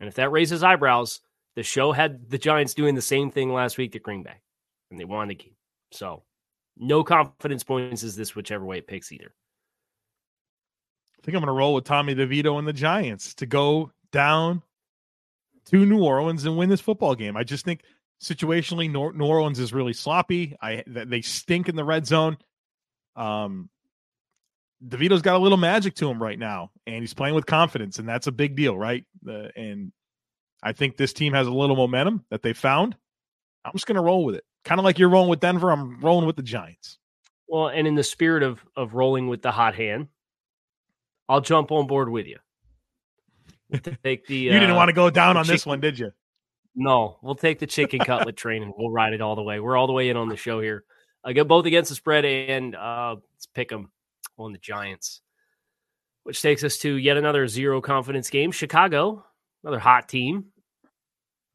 And 0.00 0.08
if 0.08 0.14
that 0.16 0.32
raises 0.32 0.62
eyebrows, 0.62 1.20
the 1.54 1.62
show 1.62 1.92
had 1.92 2.28
the 2.28 2.38
Giants 2.38 2.74
doing 2.74 2.94
the 2.94 3.02
same 3.02 3.30
thing 3.30 3.52
last 3.52 3.78
week 3.78 3.92
to 3.92 3.98
Green 3.98 4.22
Bay, 4.22 4.40
and 4.90 4.98
they 4.98 5.04
won 5.04 5.28
the 5.28 5.34
game. 5.34 5.54
So, 5.92 6.24
no 6.76 7.04
confidence 7.04 7.62
points 7.62 8.02
is 8.02 8.16
this 8.16 8.34
whichever 8.34 8.64
way 8.64 8.78
it 8.78 8.86
picks 8.86 9.12
either. 9.12 9.34
I 11.22 11.24
think 11.24 11.36
I'm 11.36 11.40
going 11.40 11.54
to 11.54 11.58
roll 11.58 11.74
with 11.74 11.84
Tommy 11.84 12.16
DeVito 12.16 12.58
and 12.58 12.66
the 12.66 12.72
Giants 12.72 13.34
to 13.34 13.46
go 13.46 13.92
down 14.10 14.62
to 15.66 15.86
New 15.86 16.02
Orleans 16.02 16.44
and 16.44 16.56
win 16.56 16.68
this 16.68 16.80
football 16.80 17.14
game. 17.14 17.36
I 17.36 17.44
just 17.44 17.64
think 17.64 17.82
situationally, 18.20 18.90
New 18.90 19.24
Orleans 19.24 19.60
is 19.60 19.72
really 19.72 19.92
sloppy. 19.92 20.56
I 20.60 20.82
they 20.86 21.20
stink 21.20 21.68
in 21.68 21.76
the 21.76 21.84
red 21.84 22.06
zone. 22.06 22.38
Um, 23.14 23.70
DeVito's 24.84 25.22
got 25.22 25.36
a 25.36 25.38
little 25.38 25.58
magic 25.58 25.94
to 25.96 26.10
him 26.10 26.20
right 26.20 26.38
now, 26.38 26.72
and 26.88 27.00
he's 27.00 27.14
playing 27.14 27.36
with 27.36 27.46
confidence, 27.46 28.00
and 28.00 28.08
that's 28.08 28.26
a 28.26 28.32
big 28.32 28.56
deal, 28.56 28.76
right? 28.76 29.04
Uh, 29.26 29.48
and 29.54 29.92
I 30.60 30.72
think 30.72 30.96
this 30.96 31.12
team 31.12 31.34
has 31.34 31.46
a 31.46 31.52
little 31.52 31.76
momentum 31.76 32.24
that 32.30 32.42
they 32.42 32.52
found. 32.52 32.96
I'm 33.64 33.72
just 33.74 33.86
going 33.86 33.94
to 33.94 34.02
roll 34.02 34.24
with 34.24 34.34
it, 34.34 34.44
kind 34.64 34.80
of 34.80 34.84
like 34.84 34.98
you're 34.98 35.08
rolling 35.08 35.30
with 35.30 35.38
Denver. 35.38 35.70
I'm 35.70 36.00
rolling 36.00 36.26
with 36.26 36.34
the 36.34 36.42
Giants. 36.42 36.98
Well, 37.46 37.68
and 37.68 37.86
in 37.86 37.94
the 37.94 38.02
spirit 38.02 38.42
of 38.42 38.58
of 38.74 38.94
rolling 38.94 39.28
with 39.28 39.42
the 39.42 39.52
hot 39.52 39.76
hand, 39.76 40.08
I'll 41.32 41.40
jump 41.40 41.72
on 41.72 41.86
board 41.86 42.10
with 42.10 42.26
you. 42.26 42.36
take 44.04 44.26
the. 44.26 44.36
you 44.36 44.50
didn't 44.50 44.72
uh, 44.72 44.76
want 44.76 44.90
to 44.90 44.92
go 44.92 45.08
down 45.08 45.38
on 45.38 45.44
chicken. 45.44 45.54
this 45.54 45.64
one, 45.64 45.80
did 45.80 45.98
you? 45.98 46.12
No, 46.74 47.16
we'll 47.22 47.34
take 47.34 47.58
the 47.58 47.66
chicken 47.66 48.00
cutlet 48.04 48.36
train 48.36 48.62
and 48.62 48.74
we'll 48.76 48.90
ride 48.90 49.14
it 49.14 49.22
all 49.22 49.34
the 49.34 49.42
way. 49.42 49.58
We're 49.58 49.78
all 49.78 49.86
the 49.86 49.94
way 49.94 50.10
in 50.10 50.18
on 50.18 50.28
the 50.28 50.36
show 50.36 50.60
here. 50.60 50.84
I 51.24 51.32
get 51.32 51.48
both 51.48 51.64
against 51.64 51.88
the 51.88 51.94
spread 51.94 52.26
and 52.26 52.76
uh, 52.76 53.16
let's 53.34 53.46
pick 53.46 53.70
them 53.70 53.90
on 54.36 54.52
the 54.52 54.58
Giants. 54.58 55.22
Which 56.24 56.42
takes 56.42 56.64
us 56.64 56.76
to 56.78 56.96
yet 56.96 57.16
another 57.16 57.48
zero 57.48 57.80
confidence 57.80 58.28
game. 58.28 58.52
Chicago, 58.52 59.24
another 59.64 59.78
hot 59.78 60.10
team, 60.10 60.48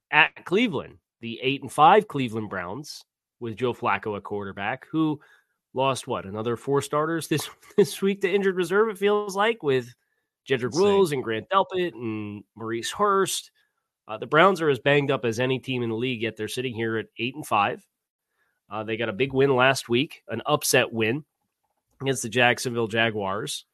at 0.10 0.44
Cleveland. 0.44 0.98
the 1.22 1.40
eight 1.44 1.62
and 1.62 1.72
five 1.72 2.08
Cleveland 2.08 2.50
Browns 2.50 3.06
with 3.40 3.58
Joe 3.58 3.76
Flacco 3.76 4.18
at 4.18 4.24
quarterback, 4.24 4.88
who 4.92 5.20
lost 5.74 6.08
what 6.08 6.26
another 6.26 6.56
four 6.56 6.82
starters 6.82 7.28
this 7.28 7.50
this 7.78 8.02
week 8.02 8.22
to 8.22 8.34
injured 8.34 8.56
reserve. 8.56 8.90
It 8.90 8.98
feels 8.98 9.36
like 9.36 9.64
with 9.64 9.94
Jedrick 10.48 10.74
Wills 10.74 11.12
and 11.12 11.24
Grant 11.24 11.50
Delpit 11.50 11.94
and 11.94 12.44
Maurice 12.56 12.92
Hurst. 12.92 13.52
Uh, 14.08 14.18
the 14.18 14.26
Browns 14.26 14.62
are 14.62 14.70
as 14.70 14.80
banged 14.80 15.12
up 15.12 15.26
as 15.26 15.40
any 15.40 15.60
team 15.60 15.84
in 15.84 15.90
the 15.90 15.96
league, 15.96 16.22
yet 16.22 16.38
they're 16.38 16.48
sitting 16.48 16.74
here 16.74 16.98
at 16.98 17.08
eight 17.20 17.36
and 17.36 17.46
five. 17.46 17.86
Uh, 18.70 18.84
they 18.84 18.98
got 18.98 19.10
a 19.10 19.14
big 19.14 19.34
win 19.34 19.56
last 19.56 19.90
week, 19.90 20.24
an 20.30 20.42
upset 20.46 20.92
win 20.92 21.26
against 22.02 22.24
the 22.24 22.30
Jacksonville 22.30 22.88
Jaguars. 22.88 23.66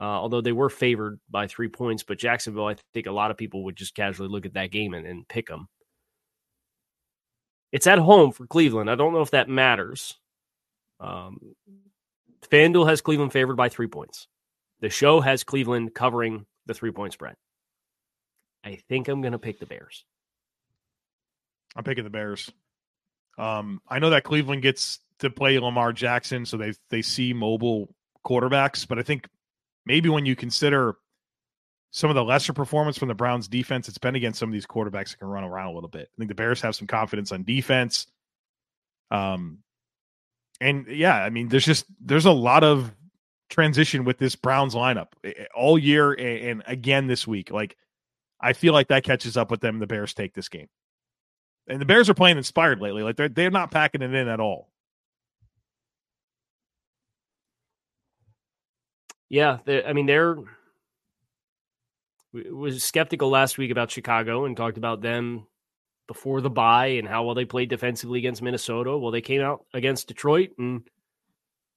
Uh, 0.00 0.04
although 0.04 0.40
they 0.40 0.52
were 0.52 0.70
favored 0.70 1.20
by 1.28 1.46
three 1.46 1.68
points, 1.68 2.02
but 2.02 2.18
Jacksonville, 2.18 2.66
I 2.66 2.76
think 2.94 3.06
a 3.06 3.12
lot 3.12 3.30
of 3.30 3.36
people 3.36 3.64
would 3.64 3.76
just 3.76 3.94
casually 3.94 4.30
look 4.30 4.46
at 4.46 4.54
that 4.54 4.70
game 4.70 4.94
and, 4.94 5.06
and 5.06 5.28
pick 5.28 5.48
them. 5.48 5.68
It's 7.70 7.86
at 7.86 7.98
home 7.98 8.32
for 8.32 8.46
Cleveland. 8.46 8.90
I 8.90 8.94
don't 8.94 9.12
know 9.12 9.20
if 9.20 9.32
that 9.32 9.48
matters. 9.48 10.18
Um, 11.00 11.38
FanDuel 12.42 12.88
has 12.88 13.00
Cleveland 13.00 13.32
favored 13.32 13.56
by 13.56 13.68
three 13.68 13.86
points. 13.86 14.28
The 14.80 14.90
show 14.90 15.20
has 15.20 15.44
Cleveland 15.44 15.94
covering 15.94 16.46
the 16.66 16.74
three 16.74 16.92
point 16.92 17.12
spread. 17.12 17.34
I 18.64 18.76
think 18.88 19.08
I'm 19.08 19.22
going 19.22 19.32
to 19.32 19.38
pick 19.38 19.58
the 19.58 19.66
Bears. 19.66 20.04
I'm 21.74 21.84
picking 21.84 22.04
the 22.04 22.10
Bears. 22.10 22.50
Um, 23.38 23.80
I 23.88 23.98
know 23.98 24.10
that 24.10 24.24
Cleveland 24.24 24.62
gets 24.62 24.98
to 25.20 25.30
play 25.30 25.58
Lamar 25.58 25.92
Jackson, 25.92 26.44
so 26.44 26.56
they 26.56 26.74
they 26.90 27.02
see 27.02 27.32
mobile 27.32 27.94
quarterbacks, 28.26 28.86
but 28.86 28.98
I 28.98 29.02
think 29.02 29.28
maybe 29.86 30.08
when 30.08 30.26
you 30.26 30.36
consider 30.36 30.96
some 31.90 32.10
of 32.10 32.16
the 32.16 32.24
lesser 32.24 32.52
performance 32.52 32.98
from 32.98 33.08
the 33.08 33.14
Browns 33.14 33.48
defense, 33.48 33.88
it's 33.88 33.98
been 33.98 34.14
against 34.14 34.38
some 34.38 34.48
of 34.48 34.52
these 34.52 34.66
quarterbacks 34.66 35.10
that 35.10 35.18
can 35.18 35.28
run 35.28 35.44
around 35.44 35.68
a 35.68 35.72
little 35.72 35.88
bit. 35.88 36.08
I 36.12 36.14
think 36.18 36.28
the 36.28 36.34
Bears 36.34 36.60
have 36.60 36.76
some 36.76 36.86
confidence 36.86 37.32
on 37.32 37.44
defense. 37.44 38.06
Um, 39.10 39.58
and 40.60 40.86
yeah, 40.88 41.16
I 41.16 41.30
mean, 41.30 41.48
there's 41.48 41.64
just 41.64 41.86
there's 42.00 42.26
a 42.26 42.32
lot 42.32 42.64
of 42.64 42.94
transition 43.48 44.04
with 44.04 44.18
this 44.18 44.36
Browns 44.36 44.74
lineup 44.74 45.08
eh, 45.24 45.32
eh, 45.36 45.44
all 45.54 45.78
year 45.78 46.12
and 46.12 46.62
again 46.66 47.06
this 47.06 47.26
week. 47.26 47.50
Like, 47.50 47.76
I 48.40 48.52
feel 48.52 48.72
like 48.72 48.88
that 48.88 49.04
catches 49.04 49.36
up 49.36 49.50
with 49.50 49.60
them. 49.60 49.78
The 49.78 49.86
Bears 49.86 50.14
take 50.14 50.34
this 50.34 50.48
game, 50.48 50.68
and 51.68 51.80
the 51.80 51.86
Bears 51.86 52.10
are 52.10 52.14
playing 52.14 52.36
inspired 52.38 52.80
lately. 52.80 53.02
Like 53.02 53.16
they're 53.16 53.28
they're 53.28 53.50
not 53.50 53.70
packing 53.70 54.02
it 54.02 54.14
in 54.14 54.28
at 54.28 54.40
all. 54.40 54.70
Yeah, 59.28 59.58
I 59.66 59.92
mean 59.92 60.06
they're 60.06 60.36
We 62.32 62.50
was 62.50 62.82
skeptical 62.82 63.30
last 63.30 63.58
week 63.58 63.70
about 63.70 63.90
Chicago 63.90 64.44
and 64.44 64.56
talked 64.56 64.76
about 64.78 65.00
them 65.02 65.46
before 66.10 66.40
the 66.40 66.50
bye 66.50 66.88
and 66.88 67.06
how 67.06 67.22
well 67.22 67.36
they 67.36 67.44
played 67.44 67.68
defensively 67.68 68.18
against 68.18 68.42
Minnesota. 68.42 68.98
Well, 68.98 69.12
they 69.12 69.20
came 69.20 69.42
out 69.42 69.64
against 69.72 70.08
Detroit 70.08 70.50
and 70.58 70.82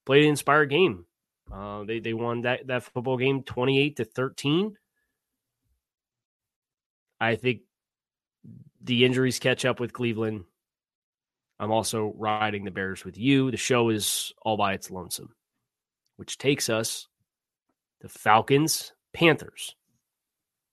played 0.08 0.24
an 0.24 0.30
inspired 0.30 0.72
game. 0.72 1.06
Uh, 1.54 1.84
they 1.84 2.00
they 2.00 2.16
won 2.16 2.42
that 2.42 2.66
that 2.66 2.82
football 2.82 3.16
game 3.16 3.44
twenty 3.44 3.80
eight 3.80 3.98
to 3.98 4.06
thirteen. 4.06 4.76
I 7.22 7.36
think 7.36 7.62
the 8.82 9.06
injuries 9.06 9.38
catch 9.38 9.66
up 9.66 9.80
with 9.80 9.94
Cleveland. 9.94 10.46
I'm 11.60 11.72
also 11.72 12.12
riding 12.18 12.64
the 12.64 12.72
Bears 12.72 13.06
with 13.06 13.20
you. 13.20 13.52
The 13.52 13.58
show 13.58 13.90
is 13.90 14.34
all 14.42 14.58
by 14.58 14.74
its 14.74 14.90
lonesome, 14.90 15.36
which 16.18 16.40
takes 16.40 16.70
us 16.70 17.08
to 18.02 18.10
Falcons 18.10 18.94
Panthers. 19.14 19.76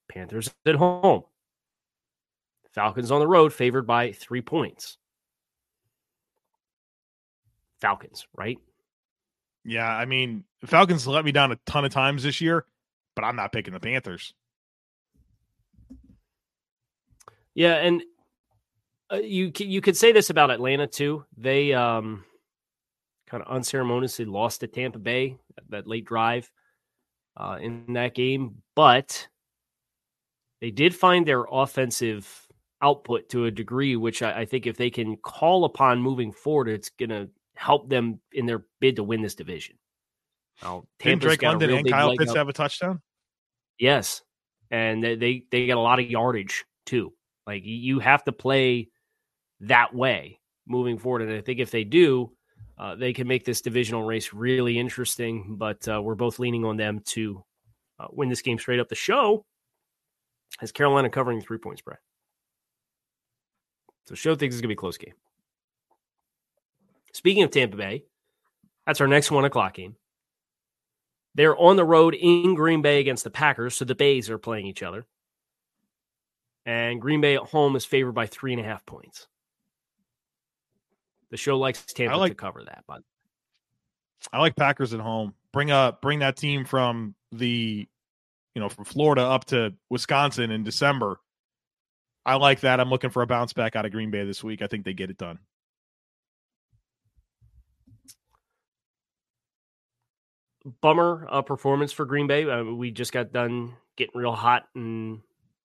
Panthers 0.09 0.51
at 0.65 0.77
home. 0.77 1.25
Falcons 2.73 3.11
on 3.11 3.21
the 3.21 3.27
road, 3.27 3.53
favored 3.53 3.87
by 3.87 4.13
three 4.13 4.43
points. 4.43 4.97
Falcons, 7.81 8.27
right? 8.37 8.59
Yeah, 9.65 9.89
I 9.89 10.05
mean, 10.05 10.45
Falcons 10.65 11.07
let 11.07 11.25
me 11.25 11.33
down 11.33 11.53
a 11.53 11.57
ton 11.67 11.85
of 11.85 11.93
times 11.93 12.23
this 12.23 12.41
year, 12.41 12.65
but 13.15 13.25
I'm 13.25 13.37
not 13.37 13.53
picking 13.53 13.75
the 13.75 13.81
Panthers. 13.81 14.35
Yeah, 17.55 17.75
and 17.75 18.03
uh, 19.13 19.17
you 19.17 19.53
you 19.59 19.81
could 19.81 19.97
say 19.97 20.13
this 20.13 20.31
about 20.31 20.51
Atlanta 20.51 20.87
too. 20.87 21.25
They 21.37 21.73
um, 21.73 22.25
kind 23.27 23.43
of 23.43 23.51
unceremoniously 23.51 24.25
lost 24.25 24.61
to 24.61 24.67
Tampa 24.67 24.99
Bay 24.99 25.37
that 25.69 25.87
late 25.87 26.05
drive 26.05 26.51
uh, 27.37 27.59
in 27.61 27.93
that 27.95 28.15
game, 28.15 28.63
but 28.77 29.29
they 30.61 30.71
did 30.71 30.95
find 30.95 31.27
their 31.27 31.45
offensive 31.51 32.47
output 32.83 33.29
to 33.31 33.47
a 33.47 33.51
degree, 33.51 33.97
which 33.97 34.23
I, 34.23 34.41
I 34.41 34.45
think 34.45 34.67
if 34.67 34.77
they 34.77 34.91
can 34.91 35.17
call 35.17 35.65
upon 35.65 36.01
moving 36.01 36.33
forward, 36.33 36.69
it's 36.69 36.91
going 36.91 37.11
to 37.11 37.29
help 37.55 37.89
them 37.89 38.21
in 38.33 38.47
their 38.47 38.65
bid 38.81 38.97
to 38.97 39.03
win 39.03 39.23
this 39.23 39.35
division. 39.35 39.77
Now, 40.63 40.85
Didn't 40.99 41.23
Drake 41.23 41.43
London 41.43 41.71
and 41.71 41.89
Kyle 41.89 42.17
Pitts 42.17 42.31
up. 42.31 42.37
have 42.37 42.49
a 42.49 42.53
touchdown? 42.53 43.01
Yes, 43.79 44.23
and 44.71 45.03
they, 45.03 45.45
they 45.51 45.67
get 45.67 45.77
a 45.77 45.81
lot 45.81 46.01
of 46.01 46.11
yardage 46.11 46.65
too. 46.87 47.13
Like 47.47 47.63
you 47.65 47.99
have 47.99 48.25
to 48.25 48.33
play 48.33 48.89
that 49.61 49.95
way 49.95 50.39
moving 50.67 50.99
forward, 50.99 51.23
and 51.23 51.33
I 51.33 51.41
think 51.41 51.61
if 51.61 51.71
they 51.71 51.85
do, 51.85 52.33
uh, 52.79 52.95
they 52.95 53.13
can 53.13 53.27
make 53.27 53.45
this 53.45 53.61
divisional 53.61 54.03
race 54.03 54.33
really 54.33 54.79
interesting. 54.79 55.57
But 55.59 55.87
uh, 55.89 56.01
we're 56.03 56.15
both 56.15 56.39
leaning 56.39 56.65
on 56.65 56.77
them 56.77 57.01
to 57.07 57.43
uh, 57.99 58.07
win 58.11 58.29
this 58.29 58.43
game 58.43 58.59
straight 58.59 58.81
up. 58.81 58.89
The 58.89 58.95
show 58.95 59.45
has 60.59 60.73
Carolina 60.73 61.09
covering 61.09 61.41
three 61.41 61.59
points, 61.59 61.81
spread. 61.81 61.99
So 64.11 64.17
show 64.17 64.35
thinks 64.35 64.57
it's 64.57 64.61
gonna 64.61 64.71
be 64.71 64.75
a 64.75 64.77
close 64.77 64.99
game. 64.99 65.15
Speaking 67.13 67.45
of 67.45 67.53
Tampa 67.53 67.77
Bay, 67.77 68.03
that's 68.85 69.01
our 69.01 69.07
next 69.07 69.31
one 69.31 69.45
o'clock 69.45 69.75
game. 69.75 69.95
They're 71.37 71.57
on 71.57 71.77
the 71.77 71.85
road 71.85 72.17
in 72.17 72.57
Green 72.57 72.83
Bay 72.83 72.99
against 72.99 73.23
the 73.23 73.31
Packers, 73.31 73.77
so 73.77 73.85
the 73.85 73.95
Bays 73.95 74.29
are 74.29 74.37
playing 74.37 74.67
each 74.67 74.83
other. 74.83 75.07
And 76.67 77.01
Green 77.01 77.21
Bay 77.21 77.37
at 77.37 77.43
home 77.43 77.77
is 77.77 77.85
favored 77.85 78.15
by 78.15 78.27
three 78.27 78.53
and 78.53 78.61
a 78.61 78.65
half 78.65 78.85
points. 78.85 79.29
The 81.31 81.37
show 81.37 81.57
likes 81.57 81.85
Tampa 81.85 82.17
like, 82.17 82.33
to 82.33 82.35
cover 82.35 82.65
that, 82.65 82.83
but 82.89 83.03
I 84.33 84.41
like 84.41 84.57
Packers 84.57 84.93
at 84.93 84.99
home. 84.99 85.35
Bring 85.53 85.71
up 85.71 86.03
bring 86.03 86.19
that 86.19 86.37
team 86.37 86.65
from 86.65 87.15
the 87.31 87.89
you 88.57 88.61
know, 88.61 88.69
from 88.69 88.87
Florida 88.87 89.23
up 89.23 89.45
to 89.47 89.73
Wisconsin 89.89 90.51
in 90.51 90.65
December. 90.65 91.21
I 92.25 92.37
like 92.37 92.61
that. 92.61 92.81
I'm 92.81 92.91
looking 92.91 93.11
for 93.11 93.23
a 93.23 93.27
bounce 93.27 93.53
back 93.53 93.77
out 93.77 93.87
of 93.87 93.93
Green 93.93 94.11
Bay 94.11 94.25
this 94.25 94.45
week. 94.45 94.63
I 94.63 94.67
think 94.67 94.85
they 94.85 94.93
get 94.93 95.11
it 95.11 95.19
done. 95.19 95.39
Bummer 100.83 101.27
uh, 101.31 101.43
performance 101.43 101.93
for 101.93 102.05
Green 102.05 102.27
Bay. 102.27 102.49
Uh, 102.49 102.65
we 102.65 102.91
just 102.91 103.13
got 103.13 103.33
done 103.33 103.75
getting 103.97 104.19
real 104.19 104.35
hot 104.35 104.65
and 104.75 105.21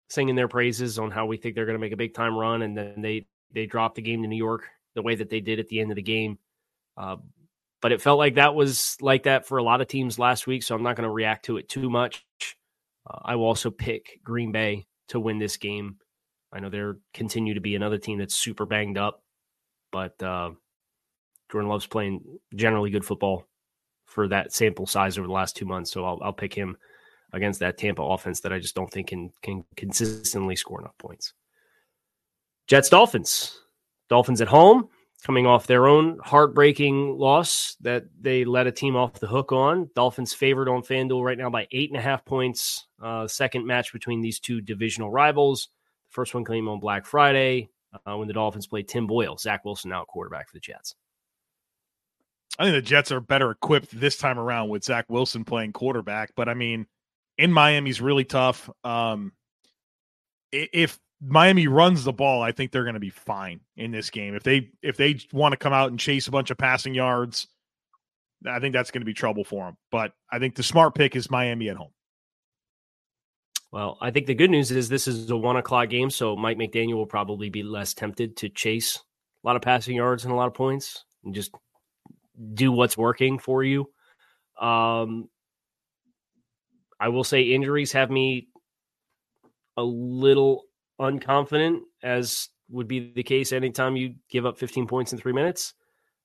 singing 0.09 0.35
their 0.35 0.47
praises 0.47 0.97
on 0.97 1.11
how 1.11 1.25
we 1.25 1.37
think 1.37 1.55
they're 1.55 1.65
going 1.65 1.75
to 1.75 1.81
make 1.81 1.91
a 1.91 1.97
big 1.97 2.13
time 2.13 2.35
run, 2.35 2.61
and 2.61 2.77
then 2.77 3.01
they 3.01 3.27
they 3.51 3.65
dropped 3.65 3.95
the 3.95 4.01
game 4.01 4.21
to 4.21 4.27
New 4.27 4.37
York 4.37 4.69
the 4.95 5.01
way 5.01 5.15
that 5.15 5.29
they 5.29 5.41
did 5.41 5.59
at 5.59 5.67
the 5.67 5.81
end 5.81 5.91
of 5.91 5.95
the 5.95 6.01
game. 6.01 6.37
Uh, 6.97 7.17
but 7.81 7.91
it 7.91 8.01
felt 8.01 8.17
like 8.17 8.35
that 8.35 8.55
was 8.55 8.97
like 9.01 9.23
that 9.23 9.45
for 9.45 9.57
a 9.57 9.63
lot 9.63 9.81
of 9.81 9.87
teams 9.87 10.17
last 10.17 10.47
week, 10.47 10.63
so 10.63 10.73
I'm 10.73 10.83
not 10.83 10.95
going 10.95 11.07
to 11.07 11.13
react 11.13 11.45
to 11.45 11.57
it 11.57 11.67
too 11.67 11.89
much. 11.89 12.25
Uh, 13.05 13.19
I 13.23 13.35
will 13.35 13.45
also 13.45 13.69
pick 13.69 14.19
Green 14.23 14.53
Bay 14.53 14.87
to 15.09 15.19
win 15.19 15.39
this 15.39 15.57
game. 15.57 15.97
I 16.55 16.59
know 16.59 16.69
they're 16.69 16.97
continue 17.13 17.53
to 17.53 17.59
be 17.59 17.75
another 17.75 17.97
team 17.97 18.17
that's 18.17 18.33
super 18.33 18.65
banged 18.65 18.97
up, 18.97 19.21
but 19.91 20.21
uh, 20.23 20.51
Jordan 21.51 21.69
Love's 21.69 21.85
playing 21.85 22.21
generally 22.55 22.89
good 22.89 23.03
football 23.03 23.45
for 24.05 24.29
that 24.29 24.53
sample 24.53 24.85
size 24.85 25.17
over 25.17 25.27
the 25.27 25.33
last 25.33 25.57
two 25.57 25.65
months. 25.65 25.91
So 25.91 26.05
I'll, 26.05 26.19
I'll 26.23 26.33
pick 26.33 26.53
him 26.53 26.77
against 27.33 27.59
that 27.59 27.77
Tampa 27.77 28.01
offense 28.01 28.39
that 28.41 28.53
I 28.53 28.59
just 28.59 28.73
don't 28.73 28.89
think 28.89 29.07
can 29.07 29.31
can 29.41 29.65
consistently 29.75 30.55
score 30.55 30.79
enough 30.79 30.97
points. 30.97 31.33
Jets 32.67 32.87
Dolphins. 32.89 33.59
Dolphins 34.07 34.39
at 34.39 34.47
home 34.47 34.87
coming 35.25 35.47
off 35.47 35.67
their 35.67 35.87
own 35.87 36.19
heartbreaking 36.23 37.17
loss 37.17 37.75
that 37.81 38.05
they 38.21 38.45
let 38.45 38.67
a 38.67 38.71
team 38.71 38.95
off 38.95 39.19
the 39.19 39.27
hook 39.27 39.51
on. 39.51 39.89
Dolphins 39.95 40.33
favored 40.33 40.69
on 40.69 40.83
FanDuel 40.83 41.23
right 41.23 41.37
now 41.37 41.49
by 41.49 41.67
eight 41.71 41.89
and 41.89 41.99
a 41.99 42.01
half 42.01 42.23
points. 42.23 42.87
Uh, 43.01 43.27
second 43.27 43.65
match 43.65 43.91
between 43.91 44.21
these 44.21 44.39
two 44.39 44.61
divisional 44.61 45.11
rivals. 45.11 45.69
First 46.15 46.33
one 46.33 46.45
came 46.45 46.69
on 46.69 46.79
Black 46.79 47.05
Friday 47.05 47.67
uh, 48.05 48.15
when 48.15 48.29
the 48.29 48.33
Dolphins 48.33 48.67
played 48.67 48.87
Tim 48.87 49.05
Boyle, 49.05 49.37
Zach 49.37 49.65
Wilson 49.65 49.89
now 49.89 50.05
quarterback 50.05 50.47
for 50.47 50.55
the 50.55 50.61
Jets. 50.61 50.95
I 52.57 52.63
think 52.63 52.75
the 52.75 52.81
Jets 52.81 53.11
are 53.11 53.19
better 53.19 53.51
equipped 53.51 53.99
this 53.99 54.15
time 54.15 54.39
around 54.39 54.69
with 54.69 54.85
Zach 54.85 55.07
Wilson 55.09 55.43
playing 55.43 55.73
quarterback. 55.73 56.31
But 56.33 56.47
I 56.47 56.53
mean, 56.53 56.87
in 57.37 57.51
Miami's 57.51 57.99
really 57.99 58.23
tough. 58.23 58.69
Um, 58.85 59.33
if 60.53 60.97
Miami 61.21 61.67
runs 61.67 62.05
the 62.05 62.13
ball, 62.13 62.41
I 62.41 62.53
think 62.53 62.71
they're 62.71 62.83
going 62.83 62.93
to 62.93 62.99
be 63.01 63.09
fine 63.09 63.59
in 63.75 63.91
this 63.91 64.09
game. 64.09 64.35
If 64.35 64.43
they 64.43 64.69
if 64.81 64.95
they 64.95 65.19
want 65.33 65.51
to 65.51 65.57
come 65.57 65.73
out 65.73 65.89
and 65.89 65.99
chase 65.99 66.27
a 66.27 66.31
bunch 66.31 66.49
of 66.49 66.57
passing 66.57 66.95
yards, 66.95 67.47
I 68.47 68.61
think 68.61 68.71
that's 68.71 68.91
going 68.91 69.01
to 69.01 69.05
be 69.05 69.13
trouble 69.13 69.43
for 69.43 69.65
them. 69.65 69.77
But 69.91 70.13
I 70.31 70.39
think 70.39 70.55
the 70.55 70.63
smart 70.63 70.95
pick 70.95 71.17
is 71.17 71.29
Miami 71.29 71.67
at 71.67 71.75
home. 71.75 71.91
Well, 73.71 73.97
I 74.01 74.11
think 74.11 74.27
the 74.27 74.35
good 74.35 74.51
news 74.51 74.71
is 74.71 74.87
this 74.87 75.07
is 75.07 75.29
a 75.29 75.35
one 75.37 75.57
o'clock 75.57 75.89
game, 75.89 76.09
so 76.09 76.35
Mike 76.35 76.57
McDaniel 76.57 76.95
will 76.95 77.05
probably 77.05 77.49
be 77.49 77.63
less 77.63 77.93
tempted 77.93 78.37
to 78.37 78.49
chase 78.49 78.97
a 79.43 79.47
lot 79.47 79.55
of 79.55 79.61
passing 79.61 79.95
yards 79.95 80.23
and 80.23 80.33
a 80.33 80.35
lot 80.35 80.47
of 80.47 80.53
points 80.53 81.03
and 81.23 81.33
just 81.33 81.51
do 82.53 82.71
what's 82.71 82.97
working 82.97 83.37
for 83.37 83.63
you. 83.63 83.89
Um, 84.59 85.29
I 86.99 87.09
will 87.09 87.23
say 87.23 87.41
injuries 87.41 87.91
have 87.91 88.09
me 88.09 88.47
a 89.77 89.83
little 89.83 90.63
unconfident, 90.99 91.81
as 92.01 92.49
would 92.69 92.87
be 92.87 93.11
the 93.13 93.23
case 93.23 93.51
anytime 93.51 93.95
you 93.95 94.15
give 94.29 94.45
up 94.45 94.57
15 94.57 94.87
points 94.87 95.11
in 95.11 95.19
three 95.19 95.33
minutes. 95.33 95.73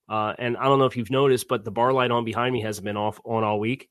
Uh, 0.09 0.35
and 0.39 0.57
I 0.57 0.65
don't 0.65 0.79
know 0.79 0.87
if 0.87 0.97
you've 0.97 1.11
noticed, 1.11 1.49
but 1.49 1.65
the 1.65 1.71
bar 1.71 1.93
light 1.93 2.11
on 2.11 2.25
behind 2.25 2.53
me 2.53 2.63
hasn't 2.63 2.85
been 2.85 2.97
off 2.97 3.21
on 3.25 3.45
all 3.45 3.61
week. 3.61 3.89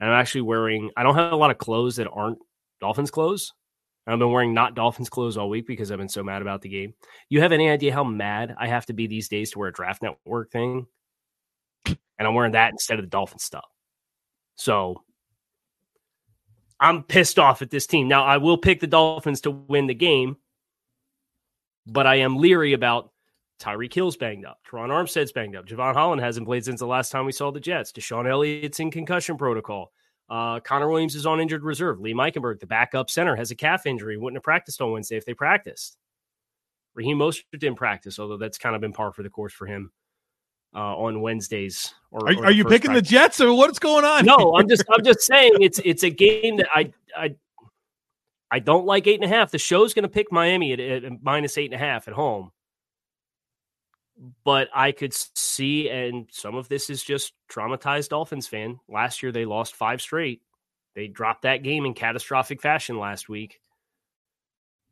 And 0.00 0.10
I'm 0.10 0.20
actually 0.20 0.42
wearing, 0.42 0.90
I 0.96 1.02
don't 1.02 1.14
have 1.14 1.32
a 1.32 1.36
lot 1.36 1.50
of 1.50 1.58
clothes 1.58 1.96
that 1.96 2.08
aren't 2.10 2.38
Dolphins 2.80 3.10
clothes. 3.10 3.52
I've 4.06 4.18
been 4.18 4.30
wearing 4.30 4.52
not 4.52 4.74
Dolphins 4.74 5.08
clothes 5.08 5.36
all 5.36 5.48
week 5.48 5.66
because 5.66 5.90
I've 5.90 5.98
been 5.98 6.08
so 6.08 6.22
mad 6.22 6.42
about 6.42 6.60
the 6.60 6.68
game. 6.68 6.92
You 7.30 7.40
have 7.40 7.52
any 7.52 7.70
idea 7.70 7.94
how 7.94 8.04
mad 8.04 8.54
I 8.58 8.66
have 8.66 8.84
to 8.86 8.92
be 8.92 9.06
these 9.06 9.28
days 9.28 9.52
to 9.52 9.58
wear 9.58 9.68
a 9.68 9.72
draft 9.72 10.02
network 10.02 10.50
thing? 10.50 10.86
And 11.86 11.96
I'm 12.28 12.34
wearing 12.34 12.52
that 12.52 12.72
instead 12.72 12.98
of 12.98 13.04
the 13.04 13.10
Dolphin 13.10 13.38
stuff. 13.38 13.64
So 14.56 15.02
I'm 16.78 17.02
pissed 17.02 17.38
off 17.38 17.62
at 17.62 17.70
this 17.70 17.86
team. 17.86 18.08
Now, 18.08 18.24
I 18.24 18.36
will 18.36 18.58
pick 18.58 18.80
the 18.80 18.86
Dolphins 18.86 19.40
to 19.42 19.50
win 19.50 19.86
the 19.86 19.94
game, 19.94 20.36
but 21.86 22.06
I 22.06 22.16
am 22.16 22.36
leery 22.36 22.74
about 22.74 23.10
Tyreek 23.58 23.94
Hill's 23.94 24.16
banged 24.16 24.44
up. 24.44 24.60
Terron 24.68 24.90
Armstead's 24.90 25.32
banged 25.32 25.56
up. 25.56 25.66
Jevon 25.66 25.94
Holland 25.94 26.20
hasn't 26.20 26.46
played 26.46 26.64
since 26.64 26.80
the 26.80 26.86
last 26.86 27.10
time 27.10 27.24
we 27.24 27.32
saw 27.32 27.50
the 27.50 27.60
Jets. 27.60 27.92
DeShon 27.92 28.28
Elliott's 28.28 28.80
in 28.80 28.90
concussion 28.90 29.38
protocol. 29.38 29.92
Uh, 30.28 30.60
Connor 30.60 30.88
Williams 30.88 31.14
is 31.14 31.26
on 31.26 31.40
injured 31.40 31.62
reserve. 31.62 32.00
Lee 32.00 32.14
Eichenberg, 32.14 32.60
the 32.60 32.66
backup 32.66 33.10
center, 33.10 33.36
has 33.36 33.50
a 33.50 33.54
calf 33.54 33.86
injury. 33.86 34.16
Wouldn't 34.16 34.36
have 34.36 34.42
practiced 34.42 34.80
on 34.80 34.92
Wednesday 34.92 35.16
if 35.16 35.26
they 35.26 35.34
practiced. 35.34 35.98
Raheem 36.94 37.18
Mostert 37.18 37.58
didn't 37.58 37.76
practice, 37.76 38.18
although 38.18 38.36
that's 38.36 38.58
kind 38.58 38.74
of 38.74 38.80
been 38.80 38.92
par 38.92 39.12
for 39.12 39.22
the 39.22 39.30
course 39.30 39.52
for 39.52 39.66
him 39.66 39.90
uh, 40.74 40.96
on 40.96 41.20
Wednesdays. 41.20 41.94
Or, 42.10 42.28
are, 42.28 42.34
or 42.34 42.44
are 42.46 42.50
you 42.50 42.64
picking 42.64 42.92
practice. 42.92 43.08
the 43.08 43.16
Jets 43.16 43.40
or 43.40 43.54
what's 43.54 43.78
going 43.78 44.04
on? 44.04 44.24
No, 44.24 44.56
I'm 44.56 44.68
just 44.68 44.84
I'm 44.90 45.04
just 45.04 45.20
saying 45.22 45.52
it's 45.60 45.80
it's 45.84 46.04
a 46.04 46.10
game 46.10 46.56
that 46.58 46.68
I 46.74 46.92
I 47.16 47.34
I 48.50 48.60
don't 48.60 48.86
like 48.86 49.06
eight 49.06 49.20
and 49.20 49.30
a 49.30 49.34
half. 49.34 49.50
The 49.50 49.58
show's 49.58 49.94
going 49.94 50.04
to 50.04 50.08
pick 50.08 50.30
Miami 50.30 50.72
at, 50.72 50.80
at 50.80 51.22
minus 51.22 51.58
eight 51.58 51.72
and 51.72 51.74
a 51.74 51.84
half 51.84 52.06
at 52.08 52.14
home, 52.14 52.52
but 54.44 54.68
I 54.74 54.92
could 54.92 55.12
see, 55.12 55.88
and 55.88 56.28
some 56.30 56.54
of 56.54 56.68
this 56.68 56.90
is 56.90 57.02
just 57.02 57.32
traumatized 57.50 58.10
Dolphins 58.10 58.46
fan. 58.46 58.78
Last 58.88 59.22
year 59.22 59.32
they 59.32 59.44
lost 59.44 59.74
five 59.74 60.00
straight. 60.00 60.42
They 60.94 61.08
dropped 61.08 61.42
that 61.42 61.62
game 61.62 61.84
in 61.84 61.94
catastrophic 61.94 62.62
fashion 62.62 62.98
last 62.98 63.28
week. 63.28 63.60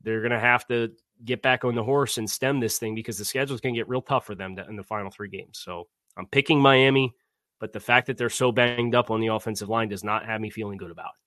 They're 0.02 0.20
going 0.20 0.32
to 0.32 0.40
have 0.40 0.66
to 0.66 0.92
get 1.24 1.42
back 1.42 1.64
on 1.64 1.76
the 1.76 1.84
horse 1.84 2.18
and 2.18 2.28
stem 2.28 2.58
this 2.58 2.78
thing 2.78 2.94
because 2.94 3.18
the 3.18 3.24
schedule 3.24 3.54
is 3.54 3.60
going 3.60 3.74
to 3.74 3.80
get 3.80 3.88
real 3.88 4.02
tough 4.02 4.26
for 4.26 4.34
them 4.34 4.58
in 4.68 4.76
the 4.76 4.82
final 4.82 5.10
three 5.10 5.28
games. 5.28 5.60
So 5.62 5.86
I'm 6.16 6.26
picking 6.26 6.60
Miami, 6.60 7.14
but 7.60 7.72
the 7.72 7.80
fact 7.80 8.08
that 8.08 8.18
they're 8.18 8.28
so 8.30 8.50
banged 8.50 8.94
up 8.94 9.10
on 9.10 9.20
the 9.20 9.28
offensive 9.28 9.68
line 9.68 9.88
does 9.88 10.02
not 10.02 10.26
have 10.26 10.40
me 10.40 10.50
feeling 10.50 10.78
good 10.78 10.90
about 10.90 11.10
it. 11.10 11.22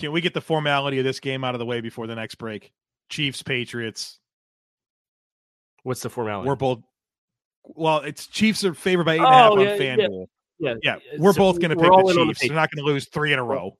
Can 0.00 0.12
we 0.12 0.20
get 0.20 0.34
the 0.34 0.40
formality 0.40 0.98
of 0.98 1.04
this 1.04 1.20
game 1.20 1.44
out 1.44 1.54
of 1.54 1.58
the 1.58 1.66
way 1.66 1.80
before 1.80 2.06
the 2.06 2.14
next 2.14 2.36
break? 2.36 2.72
Chiefs, 3.08 3.42
Patriots. 3.42 4.19
What's 5.82 6.02
the 6.02 6.10
formality? 6.10 6.48
We're 6.48 6.56
both. 6.56 6.80
Well, 7.64 7.98
it's 7.98 8.26
Chiefs 8.26 8.64
are 8.64 8.74
favored 8.74 9.04
by 9.04 9.14
eight 9.14 9.18
and 9.18 9.26
a 9.26 9.32
half 9.32 9.52
oh, 9.52 9.60
yeah, 9.60 9.72
on 9.72 9.78
FanDuel. 9.78 10.26
Yeah, 10.58 10.74
yeah. 10.82 10.96
yeah. 10.96 11.18
we're 11.18 11.32
so 11.32 11.38
both 11.38 11.60
going 11.60 11.70
to 11.70 11.76
pick 11.76 11.90
the 11.90 12.14
Chiefs. 12.14 12.40
The 12.40 12.48
They're 12.48 12.56
not 12.56 12.70
going 12.70 12.84
to 12.84 12.90
lose 12.90 13.08
three 13.08 13.32
in 13.32 13.38
a 13.38 13.44
row. 13.44 13.76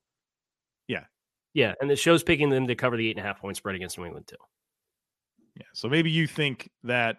Yeah, 0.86 1.04
yeah, 1.54 1.74
and 1.80 1.90
the 1.90 1.96
show's 1.96 2.22
picking 2.22 2.50
them 2.50 2.66
to 2.66 2.74
cover 2.74 2.96
the 2.96 3.08
eight 3.08 3.16
and 3.16 3.24
a 3.24 3.26
half 3.28 3.40
point 3.40 3.56
spread 3.56 3.74
against 3.74 3.98
New 3.98 4.04
England 4.04 4.26
too. 4.26 4.36
Yeah, 5.56 5.66
so 5.72 5.88
maybe 5.88 6.10
you 6.10 6.26
think 6.26 6.70
that 6.84 7.18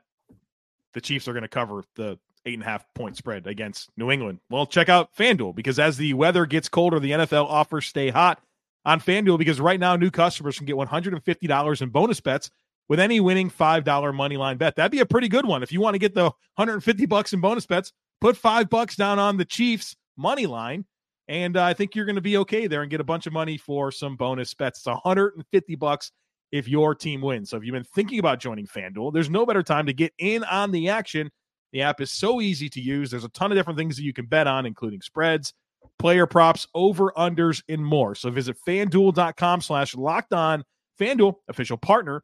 the 0.94 1.02
Chiefs 1.02 1.28
are 1.28 1.34
going 1.34 1.44
to 1.44 1.50
cover 1.50 1.84
the 1.96 2.18
eight 2.46 2.56
and 2.56 2.64
a 2.64 2.66
half 2.66 2.86
point 2.94 3.18
spread 3.18 3.48
against 3.48 3.90
New 3.98 4.12
England. 4.12 4.40
Well, 4.50 4.66
check 4.66 4.90
out 4.90 5.14
FanDuel 5.16 5.56
because 5.56 5.80
as 5.80 5.98
the 5.98 6.14
weather 6.14 6.46
gets 6.46 6.70
colder, 6.70 7.00
the 7.00 7.12
NFL 7.12 7.46
offers 7.46 7.86
stay 7.86 8.10
hot 8.10 8.42
on 8.86 9.00
FanDuel 9.00 9.38
because 9.38 9.62
right 9.62 9.80
now 9.80 9.96
new 9.96 10.12
customers 10.12 10.58
can 10.58 10.66
get 10.66 10.76
$150 10.76 11.82
in 11.82 11.90
bonus 11.90 12.20
bets 12.20 12.50
with 12.90 13.00
any 13.00 13.20
winning 13.20 13.50
$5 13.50 14.16
money 14.16 14.38
line 14.38 14.58
bet. 14.58 14.76
That'd 14.76 14.92
be 14.92 15.00
a 15.00 15.06
pretty 15.06 15.28
good 15.28 15.46
one. 15.46 15.64
If 15.64 15.72
you 15.72 15.82
want 15.82 15.96
to 15.96 16.00
get 16.00 16.14
the 16.14 16.26
150 16.56 17.06
bucks 17.06 17.34
in 17.34 17.42
bonus 17.42 17.66
bets, 17.66 17.94
put 18.20 18.38
5 18.38 18.70
bucks 18.70 18.96
down 18.96 19.20
on 19.20 19.38
the 19.38 19.46
Chiefs 19.46 19.96
money 20.18 20.46
line 20.46 20.86
and 21.32 21.56
uh, 21.56 21.64
I 21.64 21.74
think 21.74 21.96
you're 21.96 22.06
going 22.06 22.16
to 22.16 22.22
be 22.22 22.38
okay 22.40 22.68
there 22.68 22.82
and 22.82 22.92
get 22.92 23.00
a 23.00 23.06
bunch 23.06 23.26
of 23.26 23.32
money 23.32 23.58
for 23.58 23.90
some 23.90 24.18
bonus 24.18 24.54
bets. 24.54 24.80
It's 24.80 24.88
150 24.88 25.76
bucks 25.76 26.12
if 26.52 26.68
your 26.68 26.94
team 26.94 27.22
wins. 27.22 27.50
So 27.50 27.56
if 27.56 27.64
you've 27.64 27.72
been 27.72 27.86
thinking 27.86 28.20
about 28.20 28.42
joining 28.42 28.68
FanDuel, 28.68 29.14
there's 29.14 29.30
no 29.30 29.46
better 29.46 29.64
time 29.64 29.86
to 29.86 29.94
get 29.94 30.12
in 30.18 30.44
on 30.44 30.72
the 30.72 30.90
action. 30.90 31.32
The 31.72 31.84
app 31.84 32.02
is 32.02 32.12
so 32.12 32.42
easy 32.42 32.68
to 32.72 32.82
use. 32.82 33.10
There's 33.10 33.24
a 33.24 33.30
ton 33.30 33.50
of 33.50 33.58
different 33.58 33.80
things 33.80 33.96
that 33.96 34.04
you 34.04 34.12
can 34.12 34.26
bet 34.26 34.46
on, 34.46 34.66
including 34.66 35.00
spreads, 35.00 35.54
player 36.00 36.28
props, 36.28 36.68
over 36.76 37.14
unders, 37.16 37.64
and 37.70 37.86
more. 37.86 38.14
So 38.14 38.30
visit 38.30 38.58
fanduel.com 38.68 39.62
slash 39.62 39.96
locked 39.96 40.34
on. 40.34 40.66
FanDuel, 41.00 41.36
official 41.48 41.78
partner 41.78 42.24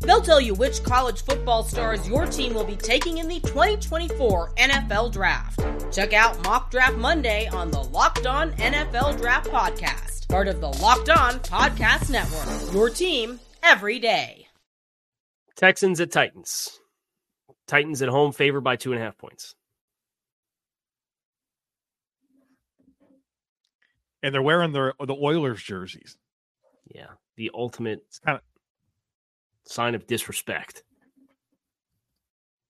They'll 0.00 0.22
tell 0.22 0.40
you 0.40 0.54
which 0.54 0.82
college 0.82 1.22
football 1.22 1.62
stars 1.62 2.08
your 2.08 2.26
team 2.26 2.54
will 2.54 2.64
be 2.64 2.76
taking 2.76 3.18
in 3.18 3.28
the 3.28 3.40
2024 3.40 4.54
NFL 4.54 5.12
Draft. 5.12 5.60
Check 5.92 6.12
out 6.12 6.42
Mock 6.44 6.70
Draft 6.70 6.96
Monday 6.96 7.48
on 7.48 7.70
the 7.70 7.82
Locked 7.82 8.26
On 8.26 8.52
NFL 8.52 9.18
Draft 9.18 9.50
Podcast 9.50 10.10
part 10.30 10.46
of 10.46 10.60
the 10.60 10.68
Locked 10.68 11.10
On 11.10 11.40
Podcast 11.40 12.08
Network. 12.08 12.72
Your 12.72 12.88
team 12.88 13.40
every 13.62 13.98
day. 13.98 14.46
Texans 15.56 16.00
at 16.00 16.12
Titans. 16.12 16.78
Titans 17.66 18.00
at 18.00 18.08
home 18.08 18.32
favored 18.32 18.62
by 18.62 18.76
two 18.76 18.92
and 18.92 19.00
a 19.00 19.04
half 19.04 19.18
points. 19.18 19.54
And 24.22 24.32
they're 24.32 24.42
wearing 24.42 24.72
the 24.72 24.94
the 25.04 25.14
Oilers 25.14 25.62
jerseys. 25.62 26.16
Yeah, 26.94 27.08
the 27.36 27.50
ultimate 27.52 28.04
It's 28.06 28.18
kind 28.20 28.38
of 28.38 28.42
sign 29.66 29.94
of 29.94 30.06
disrespect. 30.06 30.82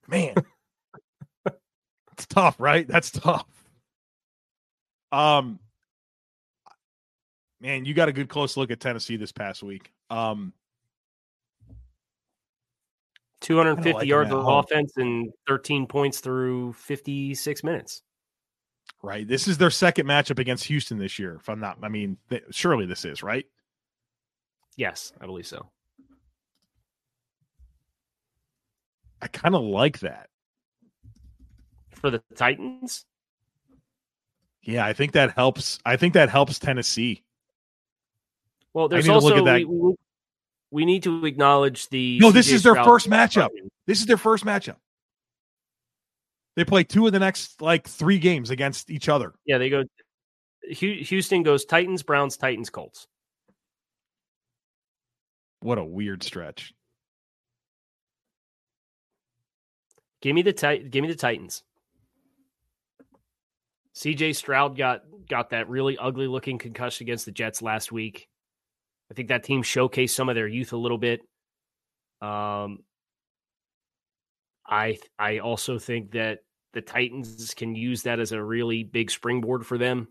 Man, 0.08 0.34
it's 2.12 2.26
tough, 2.26 2.56
right? 2.58 2.86
That's 2.86 3.10
tough. 3.10 3.46
Um, 5.12 5.58
man, 7.60 7.84
you 7.84 7.94
got 7.94 8.08
a 8.08 8.12
good 8.12 8.28
close 8.28 8.56
look 8.56 8.70
at 8.70 8.80
Tennessee 8.80 9.16
this 9.16 9.32
past 9.32 9.62
week. 9.62 9.92
Um, 10.08 10.52
250 13.40 13.92
like 13.92 14.06
yards 14.06 14.30
of 14.32 14.46
offense 14.46 14.92
and 14.96 15.30
13 15.46 15.86
points 15.86 16.20
through 16.20 16.72
56 16.74 17.64
minutes. 17.64 18.02
Right. 19.02 19.26
This 19.26 19.48
is 19.48 19.56
their 19.56 19.70
second 19.70 20.06
matchup 20.06 20.38
against 20.38 20.64
Houston 20.64 20.98
this 20.98 21.18
year. 21.18 21.36
If 21.40 21.48
I'm 21.48 21.60
not, 21.60 21.78
I 21.82 21.88
mean, 21.88 22.18
surely 22.50 22.84
this 22.84 23.04
is 23.04 23.22
right. 23.22 23.46
Yes, 24.76 25.12
I 25.20 25.26
believe 25.26 25.46
so. 25.46 25.70
I 29.22 29.28
kind 29.28 29.54
of 29.54 29.62
like 29.62 30.00
that 30.00 30.28
for 31.92 32.10
the 32.10 32.22
Titans. 32.34 33.04
Yeah, 34.62 34.84
I 34.84 34.92
think 34.92 35.12
that 35.12 35.32
helps. 35.32 35.78
I 35.84 35.96
think 35.96 36.14
that 36.14 36.28
helps 36.28 36.58
Tennessee. 36.58 37.22
Well, 38.72 38.88
there's 38.88 39.08
also 39.08 39.42
we, 39.42 39.64
we, 39.64 39.94
we, 40.70 40.84
need 40.84 41.02
to 41.04 41.24
acknowledge 41.26 41.88
the. 41.88 42.18
No, 42.20 42.30
this 42.30 42.50
is 42.50 42.62
their 42.62 42.74
Stroud 42.74 42.86
first 42.86 43.08
matchup. 43.08 43.48
This 43.86 44.00
is 44.00 44.06
their 44.06 44.16
first 44.16 44.44
matchup. 44.44 44.76
They 46.56 46.64
play 46.64 46.84
two 46.84 47.06
of 47.06 47.12
the 47.12 47.18
next 47.18 47.62
like 47.62 47.88
three 47.88 48.18
games 48.18 48.50
against 48.50 48.90
each 48.90 49.08
other. 49.08 49.32
Yeah, 49.44 49.58
they 49.58 49.70
go. 49.70 49.84
Houston 50.68 51.42
goes 51.42 51.64
Titans, 51.64 52.02
Browns, 52.02 52.36
Titans, 52.36 52.70
Colts. 52.70 53.06
What 55.60 55.78
a 55.78 55.84
weird 55.84 56.22
stretch. 56.22 56.72
Give 60.20 60.34
me 60.34 60.42
the 60.42 60.52
give 60.52 61.02
me 61.02 61.08
the 61.08 61.14
Titans. 61.14 61.62
CJ 63.94 64.36
Stroud 64.36 64.76
got 64.76 65.02
got 65.28 65.50
that 65.50 65.68
really 65.68 65.96
ugly 65.98 66.26
looking 66.26 66.58
concussion 66.58 67.04
against 67.04 67.24
the 67.24 67.32
Jets 67.32 67.62
last 67.62 67.90
week. 67.90 68.28
I 69.10 69.14
think 69.14 69.28
that 69.28 69.44
team 69.44 69.62
showcased 69.62 70.10
some 70.10 70.28
of 70.28 70.34
their 70.34 70.46
youth 70.46 70.72
a 70.72 70.76
little 70.76 70.98
bit. 70.98 71.20
Um, 72.20 72.80
I 74.66 74.98
I 75.18 75.38
also 75.38 75.78
think 75.78 76.12
that 76.12 76.40
the 76.72 76.80
Titans 76.80 77.54
can 77.54 77.74
use 77.74 78.02
that 78.02 78.20
as 78.20 78.32
a 78.32 78.42
really 78.42 78.84
big 78.84 79.10
springboard 79.10 79.66
for 79.66 79.78
them 79.78 80.08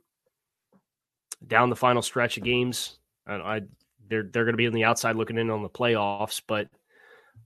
down 1.45 1.69
the 1.69 1.76
final 1.76 2.02
stretch 2.02 2.38
of 2.38 2.43
games. 2.43 3.00
I, 3.26 3.62
they're 4.10 4.24
they're 4.24 4.43
going 4.43 4.54
to 4.54 4.58
be 4.58 4.67
on 4.67 4.74
the 4.74 4.84
outside 4.84 5.15
looking 5.15 5.38
in 5.38 5.50
on 5.50 5.63
the 5.63 5.69
playoffs, 5.69 6.41
but 6.45 6.67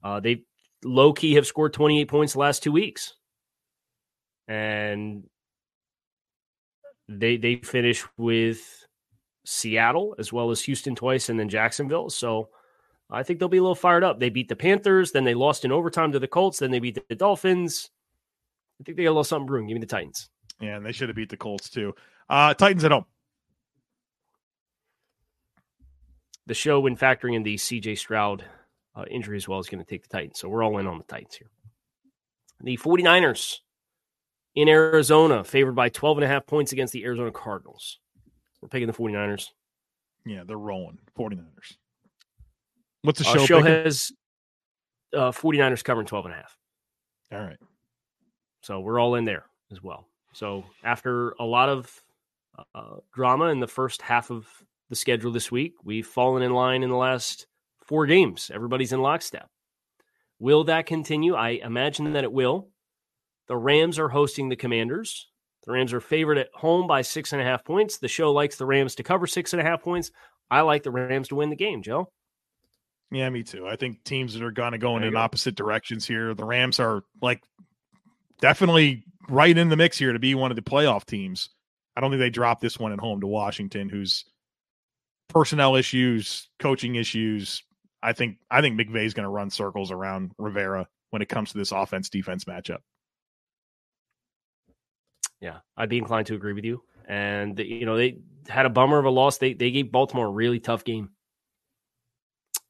uh, 0.02 0.20
they 0.20 0.44
low 0.84 1.12
key 1.12 1.34
have 1.34 1.46
scored 1.46 1.72
28 1.72 2.08
points 2.08 2.32
the 2.34 2.38
last 2.38 2.62
two 2.62 2.72
weeks, 2.72 3.14
and 4.48 5.24
they 7.08 7.36
they 7.36 7.56
finish 7.56 8.04
with 8.16 8.86
Seattle 9.44 10.14
as 10.18 10.32
well 10.32 10.50
as 10.50 10.62
Houston 10.62 10.94
twice, 10.94 11.28
and 11.28 11.38
then 11.38 11.48
Jacksonville. 11.48 12.10
So 12.10 12.48
I 13.10 13.22
think 13.22 13.38
they'll 13.38 13.48
be 13.48 13.58
a 13.58 13.62
little 13.62 13.74
fired 13.74 14.04
up. 14.04 14.20
They 14.20 14.30
beat 14.30 14.48
the 14.48 14.56
Panthers, 14.56 15.12
then 15.12 15.24
they 15.24 15.34
lost 15.34 15.64
in 15.64 15.72
overtime 15.72 16.12
to 16.12 16.18
the 16.18 16.28
Colts, 16.28 16.58
then 16.58 16.70
they 16.70 16.80
beat 16.80 16.98
the 17.08 17.14
Dolphins. 17.14 17.90
I 18.80 18.84
think 18.84 18.96
they 18.96 19.04
got 19.04 19.10
a 19.10 19.12
little 19.12 19.24
something 19.24 19.46
brewing. 19.46 19.66
Give 19.68 19.74
me 19.74 19.80
the 19.80 19.86
Titans. 19.86 20.28
Yeah, 20.60 20.76
and 20.76 20.86
they 20.86 20.92
should 20.92 21.08
have 21.08 21.16
beat 21.16 21.30
the 21.30 21.36
Colts 21.36 21.70
too. 21.70 21.94
Uh, 22.28 22.54
Titans 22.54 22.84
at 22.84 22.92
home. 22.92 23.04
The 26.46 26.54
show, 26.54 26.80
when 26.80 26.96
factoring 26.96 27.34
in 27.34 27.42
the 27.42 27.56
CJ 27.56 27.96
Stroud 27.96 28.44
uh, 28.96 29.04
injury 29.10 29.36
as 29.36 29.48
well, 29.48 29.58
is 29.58 29.68
going 29.68 29.84
to 29.84 29.88
take 29.88 30.02
the 30.02 30.08
Titans. 30.08 30.38
So 30.38 30.48
we're 30.48 30.62
all 30.62 30.78
in 30.78 30.86
on 30.86 30.98
the 30.98 31.04
Titans 31.04 31.34
here. 31.34 31.50
The 32.62 32.76
49ers 32.76 33.58
in 34.54 34.68
Arizona, 34.68 35.44
favored 35.44 35.74
by 35.74 35.88
12 35.88 36.18
and 36.18 36.24
a 36.24 36.28
half 36.28 36.46
points 36.46 36.72
against 36.72 36.92
the 36.92 37.04
Arizona 37.04 37.32
Cardinals. 37.32 37.98
We're 38.60 38.68
picking 38.68 38.86
the 38.86 38.92
49ers. 38.92 39.48
Yeah, 40.24 40.44
they're 40.46 40.56
rolling. 40.56 40.98
49ers. 41.18 41.76
What's 43.02 43.18
the 43.18 43.28
uh, 43.28 43.32
show? 43.34 43.44
show 43.44 43.62
has 43.62 44.12
uh, 45.12 45.30
49ers 45.30 45.84
covering 45.84 46.06
12 46.06 46.26
and 46.26 46.34
a 46.34 46.36
half. 46.36 46.56
All 47.32 47.40
right. 47.40 47.58
So 48.62 48.80
we're 48.80 48.98
all 48.98 49.16
in 49.16 49.24
there 49.24 49.44
as 49.70 49.82
well. 49.82 50.08
So 50.32 50.64
after 50.82 51.30
a 51.38 51.44
lot 51.44 51.68
of 51.68 52.02
uh, 52.74 52.96
drama 53.12 53.46
in 53.46 53.60
the 53.60 53.68
first 53.68 54.00
half 54.00 54.30
of 54.30 54.48
the 54.88 54.96
schedule 54.96 55.32
this 55.32 55.50
week, 55.50 55.74
we've 55.84 56.06
fallen 56.06 56.42
in 56.42 56.52
line 56.52 56.82
in 56.82 56.90
the 56.90 56.96
last 56.96 57.46
four 57.86 58.06
games. 58.06 58.50
Everybody's 58.52 58.92
in 58.92 59.00
lockstep. 59.00 59.48
Will 60.38 60.64
that 60.64 60.86
continue? 60.86 61.34
I 61.34 61.50
imagine 61.50 62.12
that 62.12 62.24
it 62.24 62.32
will. 62.32 62.68
The 63.48 63.56
Rams 63.56 63.98
are 63.98 64.08
hosting 64.08 64.48
the 64.48 64.56
Commanders. 64.56 65.28
The 65.64 65.72
Rams 65.72 65.92
are 65.92 66.00
favored 66.00 66.38
at 66.38 66.48
home 66.54 66.86
by 66.86 67.02
six 67.02 67.32
and 67.32 67.40
a 67.40 67.44
half 67.44 67.64
points. 67.64 67.98
The 67.98 68.08
show 68.08 68.32
likes 68.32 68.56
the 68.56 68.66
Rams 68.66 68.96
to 68.96 69.02
cover 69.02 69.26
six 69.26 69.52
and 69.52 69.60
a 69.62 69.64
half 69.64 69.82
points. 69.82 70.10
I 70.50 70.60
like 70.60 70.82
the 70.82 70.90
Rams 70.90 71.28
to 71.28 71.36
win 71.36 71.50
the 71.50 71.56
game, 71.56 71.82
Joe. 71.82 72.10
Yeah, 73.10 73.30
me 73.30 73.42
too. 73.42 73.66
I 73.66 73.76
think 73.76 74.02
teams 74.04 74.34
that 74.34 74.42
are 74.42 74.50
going 74.50 74.72
to 74.72 74.78
go 74.78 74.96
in, 74.96 75.04
in 75.04 75.16
opposite 75.16 75.54
directions 75.54 76.06
here. 76.06 76.34
The 76.34 76.44
Rams 76.44 76.80
are 76.80 77.02
like 77.22 77.42
definitely 78.40 79.04
right 79.28 79.56
in 79.56 79.68
the 79.68 79.76
mix 79.76 79.96
here 79.96 80.12
to 80.12 80.18
be 80.18 80.34
one 80.34 80.50
of 80.50 80.56
the 80.56 80.62
playoff 80.62 81.04
teams. 81.06 81.48
I 81.96 82.00
don't 82.00 82.10
think 82.10 82.20
they 82.20 82.30
drop 82.30 82.60
this 82.60 82.78
one 82.78 82.92
at 82.92 82.98
home 82.98 83.20
to 83.20 83.26
Washington, 83.26 83.88
who's 83.88 84.24
personnel 85.28 85.76
issues, 85.76 86.48
coaching 86.58 86.96
issues. 86.96 87.62
I 88.04 88.12
think 88.12 88.36
I 88.50 88.60
think 88.60 88.78
McVay's 88.78 89.14
going 89.14 89.24
to 89.24 89.30
run 89.30 89.48
circles 89.48 89.90
around 89.90 90.32
Rivera 90.36 90.86
when 91.10 91.22
it 91.22 91.28
comes 91.28 91.52
to 91.52 91.58
this 91.58 91.72
offense 91.72 92.10
defense 92.10 92.44
matchup. 92.44 92.80
Yeah, 95.40 95.58
I'd 95.76 95.88
be 95.88 95.98
inclined 95.98 96.26
to 96.26 96.34
agree 96.34 96.52
with 96.52 96.64
you. 96.64 96.82
And 97.08 97.58
you 97.58 97.86
know 97.86 97.96
they 97.96 98.18
had 98.46 98.66
a 98.66 98.70
bummer 98.70 98.98
of 98.98 99.06
a 99.06 99.10
loss. 99.10 99.38
They 99.38 99.54
they 99.54 99.70
gave 99.70 99.90
Baltimore 99.90 100.26
a 100.26 100.30
really 100.30 100.60
tough 100.60 100.84
game 100.84 101.10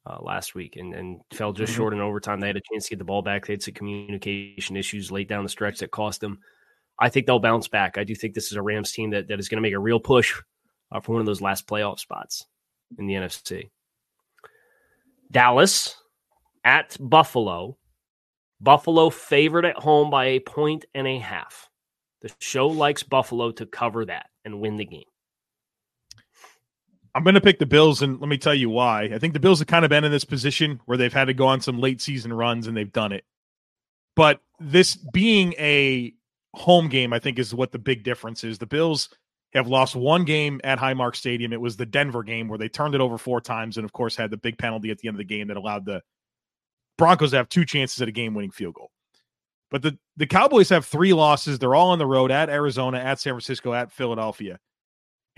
uh, 0.05 0.19
last 0.21 0.55
week 0.55 0.77
and, 0.77 0.93
and 0.93 1.21
fell 1.33 1.51
just 1.51 1.73
mm-hmm. 1.73 1.81
short 1.81 1.93
in 1.93 1.99
overtime. 1.99 2.39
They 2.39 2.47
had 2.47 2.57
a 2.57 2.61
chance 2.71 2.85
to 2.85 2.91
get 2.91 2.99
the 2.99 3.05
ball 3.05 3.21
back. 3.21 3.45
They 3.45 3.53
had 3.53 3.63
some 3.63 3.73
communication 3.73 4.77
issues 4.77 5.11
late 5.11 5.27
down 5.27 5.43
the 5.43 5.49
stretch 5.49 5.79
that 5.79 5.91
cost 5.91 6.21
them. 6.21 6.39
I 6.97 7.09
think 7.09 7.25
they'll 7.25 7.39
bounce 7.39 7.67
back. 7.67 7.97
I 7.97 8.05
do 8.05 8.15
think 8.15 8.33
this 8.33 8.51
is 8.51 8.57
a 8.57 8.61
Rams 8.61 8.93
team 8.93 9.09
that, 9.09 9.27
that 9.27 9.39
is 9.39 9.49
going 9.49 9.57
to 9.57 9.61
make 9.61 9.73
a 9.73 9.79
real 9.79 9.99
push 9.99 10.33
uh, 10.91 11.01
for 11.01 11.11
one 11.11 11.19
of 11.19 11.25
those 11.25 11.41
last 11.41 11.67
playoff 11.67 11.99
spots 11.99 12.45
in 12.97 13.05
the 13.05 13.15
NFC. 13.15 13.69
Dallas 15.31 15.95
at 16.63 16.97
Buffalo. 16.99 17.77
Buffalo 18.61 19.09
favored 19.09 19.65
at 19.65 19.77
home 19.77 20.09
by 20.09 20.25
a 20.25 20.39
point 20.39 20.85
and 20.93 21.07
a 21.07 21.19
half. 21.19 21.69
The 22.21 22.31
show 22.39 22.67
likes 22.67 23.03
Buffalo 23.03 23.51
to 23.51 23.65
cover 23.65 24.05
that 24.05 24.27
and 24.43 24.59
win 24.59 24.77
the 24.77 24.85
game. 24.85 25.03
I'm 27.13 27.23
going 27.23 27.35
to 27.35 27.41
pick 27.41 27.59
the 27.59 27.65
Bills, 27.65 28.01
and 28.01 28.19
let 28.19 28.27
me 28.27 28.37
tell 28.37 28.53
you 28.53 28.69
why. 28.69 29.03
I 29.03 29.19
think 29.19 29.33
the 29.33 29.39
Bills 29.39 29.59
have 29.59 29.67
kind 29.67 29.85
of 29.85 29.89
been 29.89 30.03
in 30.03 30.11
this 30.11 30.25
position 30.25 30.81
where 30.85 30.97
they've 30.97 31.13
had 31.13 31.25
to 31.25 31.33
go 31.33 31.47
on 31.47 31.61
some 31.61 31.79
late 31.79 32.01
season 32.01 32.33
runs, 32.33 32.67
and 32.67 32.75
they've 32.75 32.91
done 32.91 33.13
it. 33.13 33.23
But 34.15 34.41
this 34.59 34.95
being 35.13 35.53
a 35.53 36.13
home 36.55 36.89
game, 36.89 37.13
I 37.13 37.19
think, 37.19 37.39
is 37.39 37.53
what 37.53 37.71
the 37.71 37.79
big 37.79 38.03
difference 38.03 38.43
is. 38.43 38.57
The 38.57 38.65
Bills 38.65 39.09
have 39.55 39.67
lost 39.67 39.95
one 39.95 40.25
game 40.25 40.61
at 40.63 40.79
Highmark 40.79 41.15
Stadium. 41.15 41.53
It 41.53 41.61
was 41.61 41.77
the 41.77 41.85
Denver 41.85 42.23
game 42.23 42.47
where 42.47 42.57
they 42.57 42.69
turned 42.69 42.95
it 42.95 43.01
over 43.01 43.17
four 43.17 43.41
times, 43.41 43.77
and 43.77 43.85
of 43.85 43.93
course, 43.93 44.15
had 44.15 44.31
the 44.31 44.37
big 44.37 44.57
penalty 44.57 44.91
at 44.91 44.99
the 44.99 45.07
end 45.07 45.15
of 45.15 45.19
the 45.19 45.23
game 45.23 45.47
that 45.47 45.57
allowed 45.57 45.85
the 45.85 46.01
Broncos 46.97 47.31
to 47.31 47.37
have 47.37 47.49
two 47.49 47.65
chances 47.65 48.01
at 48.01 48.07
a 48.07 48.11
game 48.11 48.33
winning 48.33 48.51
field 48.51 48.75
goal. 48.75 48.91
But 49.71 49.81
the, 49.81 49.97
the 50.15 50.27
Cowboys 50.27 50.69
have 50.69 50.85
three 50.85 51.13
losses. 51.13 51.59
They're 51.59 51.75
all 51.75 51.89
on 51.89 51.99
the 51.99 52.05
road 52.05 52.31
at 52.31 52.49
Arizona, 52.49 52.99
at 52.99 53.19
San 53.19 53.33
Francisco, 53.33 53.73
at 53.73 53.91
Philadelphia 53.91 54.59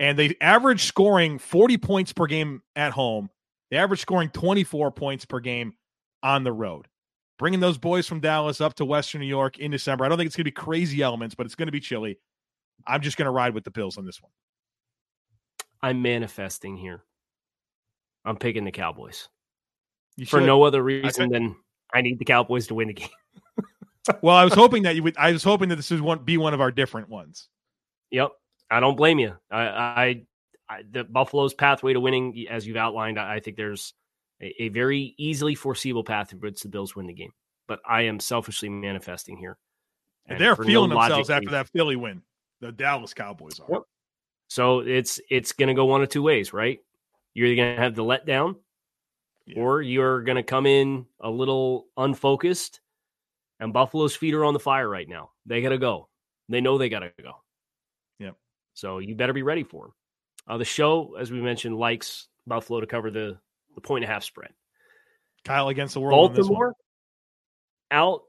and 0.00 0.18
they 0.18 0.36
average 0.40 0.84
scoring 0.84 1.38
40 1.38 1.78
points 1.78 2.12
per 2.12 2.26
game 2.26 2.62
at 2.76 2.92
home. 2.92 3.30
They 3.70 3.76
average 3.76 4.00
scoring 4.00 4.30
24 4.30 4.92
points 4.92 5.24
per 5.24 5.40
game 5.40 5.74
on 6.22 6.44
the 6.44 6.52
road. 6.52 6.86
Bringing 7.38 7.60
those 7.60 7.78
boys 7.78 8.06
from 8.06 8.20
Dallas 8.20 8.60
up 8.60 8.74
to 8.74 8.84
Western 8.84 9.20
New 9.20 9.26
York 9.26 9.58
in 9.58 9.70
December. 9.70 10.04
I 10.04 10.08
don't 10.08 10.18
think 10.18 10.26
it's 10.26 10.36
going 10.36 10.42
to 10.44 10.50
be 10.50 10.52
crazy 10.52 11.02
elements, 11.02 11.34
but 11.34 11.46
it's 11.46 11.54
going 11.54 11.66
to 11.66 11.72
be 11.72 11.80
chilly. 11.80 12.18
I'm 12.86 13.02
just 13.02 13.16
going 13.16 13.26
to 13.26 13.30
ride 13.30 13.54
with 13.54 13.64
the 13.64 13.70
Bills 13.70 13.98
on 13.98 14.04
this 14.04 14.22
one. 14.22 14.32
I'm 15.82 16.02
manifesting 16.02 16.76
here. 16.76 17.02
I'm 18.24 18.36
picking 18.36 18.64
the 18.64 18.72
Cowboys 18.72 19.28
for 20.26 20.40
no 20.40 20.64
other 20.64 20.82
reason 20.82 21.30
than 21.30 21.56
I 21.94 22.00
need 22.00 22.18
the 22.18 22.24
Cowboys 22.24 22.66
to 22.68 22.74
win 22.74 22.88
the 22.88 22.94
game. 22.94 23.08
well, 24.22 24.36
I 24.36 24.44
was 24.44 24.54
hoping 24.54 24.82
that 24.82 24.96
you 24.96 25.02
would. 25.04 25.16
I 25.16 25.32
was 25.32 25.44
hoping 25.44 25.68
that 25.68 25.76
this 25.76 25.90
would 25.90 26.00
one, 26.00 26.24
be 26.24 26.36
one 26.36 26.54
of 26.54 26.60
our 26.60 26.70
different 26.70 27.08
ones. 27.08 27.48
Yep, 28.10 28.32
I 28.70 28.80
don't 28.80 28.96
blame 28.96 29.18
you. 29.18 29.34
I, 29.50 29.62
I, 29.62 30.22
I, 30.68 30.82
the 30.90 31.04
Buffalo's 31.04 31.54
pathway 31.54 31.92
to 31.92 32.00
winning, 32.00 32.46
as 32.50 32.66
you've 32.66 32.76
outlined, 32.76 33.18
I, 33.18 33.36
I 33.36 33.40
think 33.40 33.56
there's 33.56 33.94
a, 34.42 34.64
a, 34.64 34.68
very 34.68 35.14
easily 35.18 35.54
foreseeable 35.54 36.04
path 36.04 36.32
in 36.32 36.40
which 36.40 36.60
the 36.60 36.68
Bills 36.68 36.96
win 36.96 37.06
the 37.06 37.14
game. 37.14 37.32
But 37.66 37.80
I 37.86 38.02
am 38.02 38.18
selfishly 38.20 38.68
manifesting 38.68 39.36
here. 39.36 39.58
And 40.26 40.40
they're 40.40 40.56
feeling 40.56 40.90
no 40.90 41.00
themselves 41.00 41.30
after 41.30 41.50
that 41.50 41.68
Philly 41.68 41.96
win. 41.96 42.22
The 42.60 42.72
Dallas 42.72 43.14
Cowboys 43.14 43.60
are. 43.60 43.66
Yep. 43.70 43.82
So 44.48 44.80
it's 44.80 45.20
it's 45.30 45.52
going 45.52 45.68
to 45.68 45.74
go 45.74 45.84
one 45.84 46.02
of 46.02 46.08
two 46.08 46.22
ways, 46.22 46.52
right? 46.52 46.78
You're 47.34 47.54
going 47.54 47.76
to 47.76 47.82
have 47.82 47.94
the 47.94 48.02
letdown, 48.02 48.56
yeah. 49.46 49.60
or 49.60 49.82
you're 49.82 50.22
going 50.22 50.36
to 50.36 50.42
come 50.42 50.66
in 50.66 51.06
a 51.20 51.30
little 51.30 51.86
unfocused. 51.96 52.80
And 53.60 53.72
Buffalo's 53.72 54.16
feet 54.16 54.34
are 54.34 54.44
on 54.44 54.54
the 54.54 54.60
fire 54.60 54.88
right 54.88 55.08
now. 55.08 55.30
They 55.46 55.60
got 55.60 55.70
to 55.70 55.78
go. 55.78 56.08
They 56.48 56.60
know 56.60 56.78
they 56.78 56.88
got 56.88 57.00
to 57.00 57.12
go. 57.22 57.32
Yep. 58.20 58.36
So 58.74 58.98
you 58.98 59.14
better 59.14 59.32
be 59.32 59.42
ready 59.42 59.64
for 59.64 59.86
them. 59.86 59.94
Uh, 60.46 60.58
the 60.58 60.64
show, 60.64 61.16
as 61.16 61.30
we 61.30 61.40
mentioned, 61.42 61.76
likes 61.76 62.28
Buffalo 62.46 62.80
to 62.80 62.86
cover 62.86 63.10
the, 63.10 63.36
the 63.74 63.80
point 63.80 64.04
and 64.04 64.10
a 64.10 64.14
half 64.14 64.24
spread. 64.24 64.50
Kyle 65.44 65.68
against 65.68 65.94
the 65.94 66.00
world. 66.00 66.34
Baltimore 66.34 66.74
out 67.90 68.22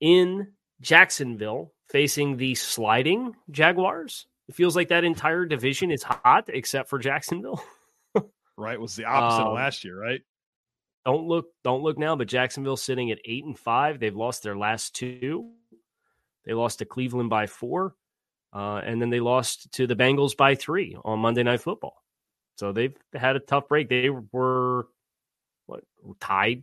in 0.00 0.52
Jacksonville 0.80 1.72
facing 1.90 2.36
the 2.36 2.54
sliding 2.54 3.34
Jaguars. 3.50 4.26
It 4.48 4.54
feels 4.54 4.76
like 4.76 4.88
that 4.88 5.04
entire 5.04 5.44
division 5.44 5.90
is 5.90 6.02
hot 6.02 6.48
except 6.48 6.88
for 6.88 6.98
Jacksonville. 6.98 7.62
right. 8.56 8.74
It 8.74 8.80
was 8.80 8.96
the 8.96 9.04
opposite 9.04 9.42
um, 9.42 9.48
of 9.48 9.54
last 9.54 9.84
year, 9.84 9.98
right? 9.98 10.20
Don't 11.04 11.26
look 11.26 11.46
don't 11.64 11.82
look 11.82 11.98
now, 11.98 12.16
but 12.16 12.28
Jacksonville 12.28 12.76
sitting 12.76 13.10
at 13.10 13.18
eight 13.24 13.44
and 13.44 13.58
five. 13.58 13.98
They've 13.98 14.14
lost 14.14 14.42
their 14.42 14.56
last 14.56 14.94
two. 14.94 15.50
They 16.44 16.54
lost 16.54 16.78
to 16.78 16.84
Cleveland 16.84 17.30
by 17.30 17.46
four. 17.46 17.94
Uh, 18.52 18.80
and 18.82 19.00
then 19.00 19.10
they 19.10 19.20
lost 19.20 19.70
to 19.72 19.86
the 19.86 19.94
Bengals 19.94 20.36
by 20.36 20.54
three 20.54 20.96
on 21.04 21.18
Monday 21.18 21.42
Night 21.42 21.60
Football. 21.60 22.02
So 22.56 22.72
they've 22.72 22.96
had 23.14 23.36
a 23.36 23.40
tough 23.40 23.68
break. 23.68 23.88
They 23.88 24.08
were 24.10 24.88
what 25.66 25.84
tied 26.18 26.62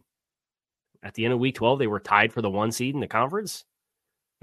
at 1.04 1.14
the 1.14 1.26
end 1.26 1.34
of 1.34 1.40
Week 1.40 1.56
12. 1.56 1.80
They 1.80 1.88
were 1.88 2.00
tied 2.00 2.34
for 2.34 2.42
the 2.42 2.50
one 2.50 2.72
seed 2.72 2.96
in 2.96 3.02
the 3.02 3.08
conference. 3.08 3.64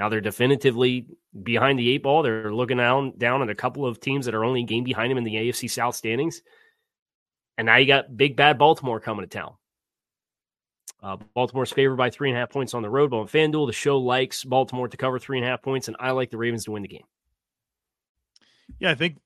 Now 0.02 0.08
they're 0.08 0.20
definitively 0.20 1.06
behind 1.44 1.78
the 1.78 1.88
eight 1.88 2.02
ball. 2.02 2.24
They're 2.24 2.52
looking 2.52 2.78
down 2.78 3.12
down 3.18 3.40
at 3.40 3.50
a 3.50 3.54
couple 3.54 3.86
of 3.86 4.00
teams 4.00 4.26
that 4.26 4.34
are 4.34 4.44
only 4.44 4.62
a 4.62 4.66
game 4.66 4.82
behind 4.82 5.12
them 5.12 5.18
in 5.18 5.22
the 5.22 5.36
AFC 5.36 5.70
South 5.70 5.94
standings. 5.94 6.42
And 7.56 7.66
now 7.66 7.76
you 7.76 7.86
got 7.86 8.16
big 8.16 8.34
bad 8.34 8.58
Baltimore 8.58 8.98
coming 8.98 9.24
to 9.24 9.28
town. 9.28 9.54
Uh, 11.00 11.18
Baltimore's 11.36 11.70
favored 11.70 11.94
by 11.98 12.10
three 12.10 12.30
and 12.30 12.36
a 12.36 12.40
half 12.40 12.50
points 12.50 12.74
on 12.74 12.82
the 12.82 12.90
road. 12.90 13.12
But 13.12 13.18
on 13.20 13.28
FanDuel, 13.28 13.68
the 13.68 13.72
show 13.72 13.96
likes 13.96 14.42
Baltimore 14.42 14.88
to 14.88 14.96
cover 14.96 15.20
three 15.20 15.38
and 15.38 15.46
a 15.46 15.50
half 15.50 15.62
points, 15.62 15.86
and 15.86 15.96
I 16.00 16.10
like 16.10 16.30
the 16.30 16.36
Ravens 16.36 16.64
to 16.64 16.72
win 16.72 16.82
the 16.82 16.88
game. 16.88 17.06
Yeah, 18.80 18.90
I 18.90 18.96
think 18.96 19.18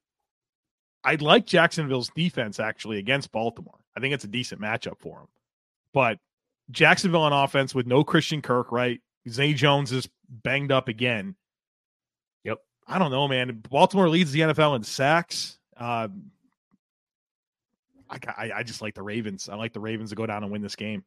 I'd 1.04 1.22
like 1.22 1.46
Jacksonville's 1.46 2.10
defense 2.14 2.60
actually 2.60 2.98
against 2.98 3.32
Baltimore. 3.32 3.78
I 3.96 4.00
think 4.00 4.12
it's 4.12 4.24
a 4.24 4.28
decent 4.28 4.60
matchup 4.60 4.98
for 4.98 5.20
them. 5.20 5.28
But 5.94 6.18
Jacksonville 6.70 7.22
on 7.22 7.32
offense 7.32 7.74
with 7.74 7.86
no 7.86 8.04
Christian 8.04 8.42
Kirk, 8.42 8.72
right? 8.72 9.00
Zay 9.28 9.54
Jones 9.54 9.92
is 9.92 10.08
banged 10.28 10.72
up 10.72 10.88
again. 10.88 11.34
Yep. 12.44 12.58
I 12.86 12.98
don't 12.98 13.10
know, 13.10 13.28
man. 13.28 13.62
Baltimore 13.68 14.08
leads 14.08 14.32
the 14.32 14.40
NFL 14.40 14.76
in 14.76 14.82
sacks. 14.82 15.58
Uh, 15.76 16.08
I, 18.08 18.18
I, 18.36 18.52
I 18.56 18.62
just 18.62 18.82
like 18.82 18.94
the 18.94 19.02
Ravens. 19.02 19.48
I 19.48 19.56
like 19.56 19.72
the 19.72 19.80
Ravens 19.80 20.10
to 20.10 20.16
go 20.16 20.26
down 20.26 20.42
and 20.42 20.52
win 20.52 20.62
this 20.62 20.76
game. 20.76 21.04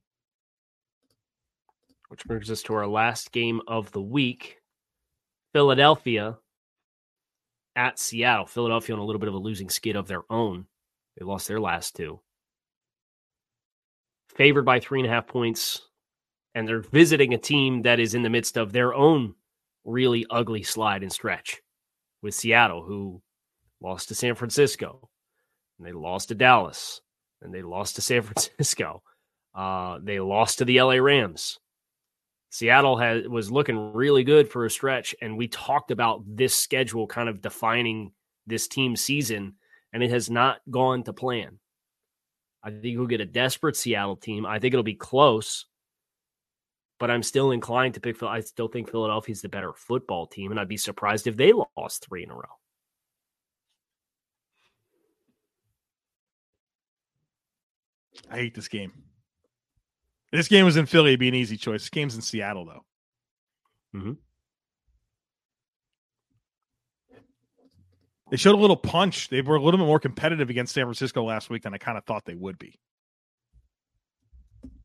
Which 2.09 2.25
brings 2.25 2.49
us 2.49 2.63
to 2.63 2.73
our 2.73 2.87
last 2.87 3.31
game 3.31 3.61
of 3.67 3.91
the 3.91 4.01
week 4.01 4.57
Philadelphia 5.53 6.37
at 7.75 7.99
Seattle. 7.99 8.47
Philadelphia 8.47 8.95
on 8.95 9.01
a 9.01 9.05
little 9.05 9.19
bit 9.19 9.29
of 9.29 9.35
a 9.35 9.39
losing 9.39 9.69
skid 9.69 9.95
of 9.95 10.07
their 10.07 10.23
own. 10.29 10.65
They 11.17 11.25
lost 11.25 11.47
their 11.47 11.59
last 11.59 11.95
two. 11.95 12.19
Favored 14.35 14.65
by 14.65 14.79
three 14.79 14.99
and 14.99 15.07
a 15.07 15.11
half 15.11 15.27
points. 15.27 15.88
And 16.55 16.67
they're 16.67 16.81
visiting 16.81 17.33
a 17.33 17.37
team 17.37 17.83
that 17.83 17.99
is 17.99 18.15
in 18.15 18.23
the 18.23 18.29
midst 18.29 18.57
of 18.57 18.71
their 18.71 18.93
own 18.93 19.35
really 19.85 20.25
ugly 20.29 20.63
slide 20.63 21.03
and 21.03 21.11
stretch 21.11 21.61
with 22.21 22.35
Seattle, 22.35 22.83
who 22.83 23.21
lost 23.81 24.09
to 24.09 24.15
San 24.15 24.35
Francisco, 24.35 25.09
and 25.77 25.87
they 25.87 25.93
lost 25.93 26.29
to 26.29 26.35
Dallas, 26.35 27.01
and 27.41 27.53
they 27.53 27.61
lost 27.61 27.95
to 27.95 28.01
San 28.01 28.21
Francisco. 28.23 29.03
Uh, 29.55 29.99
they 30.03 30.19
lost 30.19 30.59
to 30.59 30.65
the 30.65 30.81
LA 30.81 30.95
Rams. 30.95 31.59
Seattle 32.51 32.97
had 32.97 33.27
was 33.27 33.51
looking 33.51 33.93
really 33.93 34.23
good 34.23 34.49
for 34.49 34.65
a 34.65 34.69
stretch, 34.69 35.15
and 35.21 35.37
we 35.37 35.47
talked 35.47 35.91
about 35.91 36.23
this 36.25 36.55
schedule 36.55 37.07
kind 37.07 37.29
of 37.29 37.41
defining 37.41 38.11
this 38.47 38.67
team 38.67 38.95
season, 38.95 39.53
and 39.93 40.01
it 40.01 40.09
has 40.09 40.29
not 40.29 40.59
gone 40.69 41.03
to 41.03 41.13
plan. 41.13 41.59
I 42.63 42.71
think 42.71 42.97
we'll 42.97 43.07
get 43.07 43.21
a 43.21 43.25
desperate 43.25 43.77
Seattle 43.77 44.17
team. 44.17 44.45
I 44.45 44.59
think 44.59 44.73
it'll 44.73 44.83
be 44.83 44.95
close, 44.95 45.65
but 46.99 47.09
I'm 47.09 47.23
still 47.23 47.51
inclined 47.51 47.93
to 47.95 47.99
pick. 47.99 48.21
I 48.21 48.41
still 48.41 48.67
think 48.67 48.91
Philadelphia's 48.91 49.41
the 49.41 49.49
better 49.49 49.73
football 49.73 50.27
team, 50.27 50.51
and 50.51 50.59
I'd 50.59 50.67
be 50.67 50.77
surprised 50.77 51.27
if 51.27 51.37
they 51.37 51.53
lost 51.77 52.05
three 52.05 52.23
in 52.23 52.29
a 52.29 52.35
row. 52.35 52.41
I 58.29 58.35
hate 58.37 58.53
this 58.53 58.67
game. 58.67 58.91
This 60.31 60.47
game 60.47 60.65
was 60.65 60.77
in 60.77 60.85
Philly, 60.85 61.11
it'd 61.11 61.19
be 61.19 61.29
an 61.29 61.35
easy 61.35 61.57
choice. 61.57 61.81
This 61.81 61.89
game's 61.89 62.15
in 62.15 62.21
Seattle, 62.21 62.65
though. 62.65 62.85
Mm-hmm. 63.95 64.11
They 68.29 68.37
showed 68.37 68.53
a 68.53 68.61
little 68.61 68.77
punch. 68.77 69.29
They 69.29 69.41
were 69.41 69.55
a 69.55 69.61
little 69.61 69.79
bit 69.79 69.87
more 69.87 69.99
competitive 69.99 70.51
against 70.51 70.73
San 70.73 70.83
Francisco 70.83 71.23
last 71.23 71.49
week 71.49 71.63
than 71.63 71.73
I 71.73 71.79
kind 71.79 71.97
of 71.97 72.03
thought 72.03 72.25
they 72.25 72.35
would 72.35 72.59
be. 72.59 72.79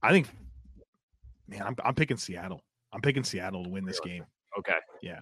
I 0.02 0.12
think, 0.12 0.28
man, 1.48 1.62
I'm, 1.62 1.76
I'm 1.84 1.94
picking 1.94 2.16
Seattle. 2.16 2.62
I'm 2.92 3.00
picking 3.00 3.24
Seattle 3.24 3.64
to 3.64 3.70
win 3.70 3.84
this 3.84 4.00
game. 4.00 4.24
Okay. 4.58 4.72
Yeah. 5.02 5.20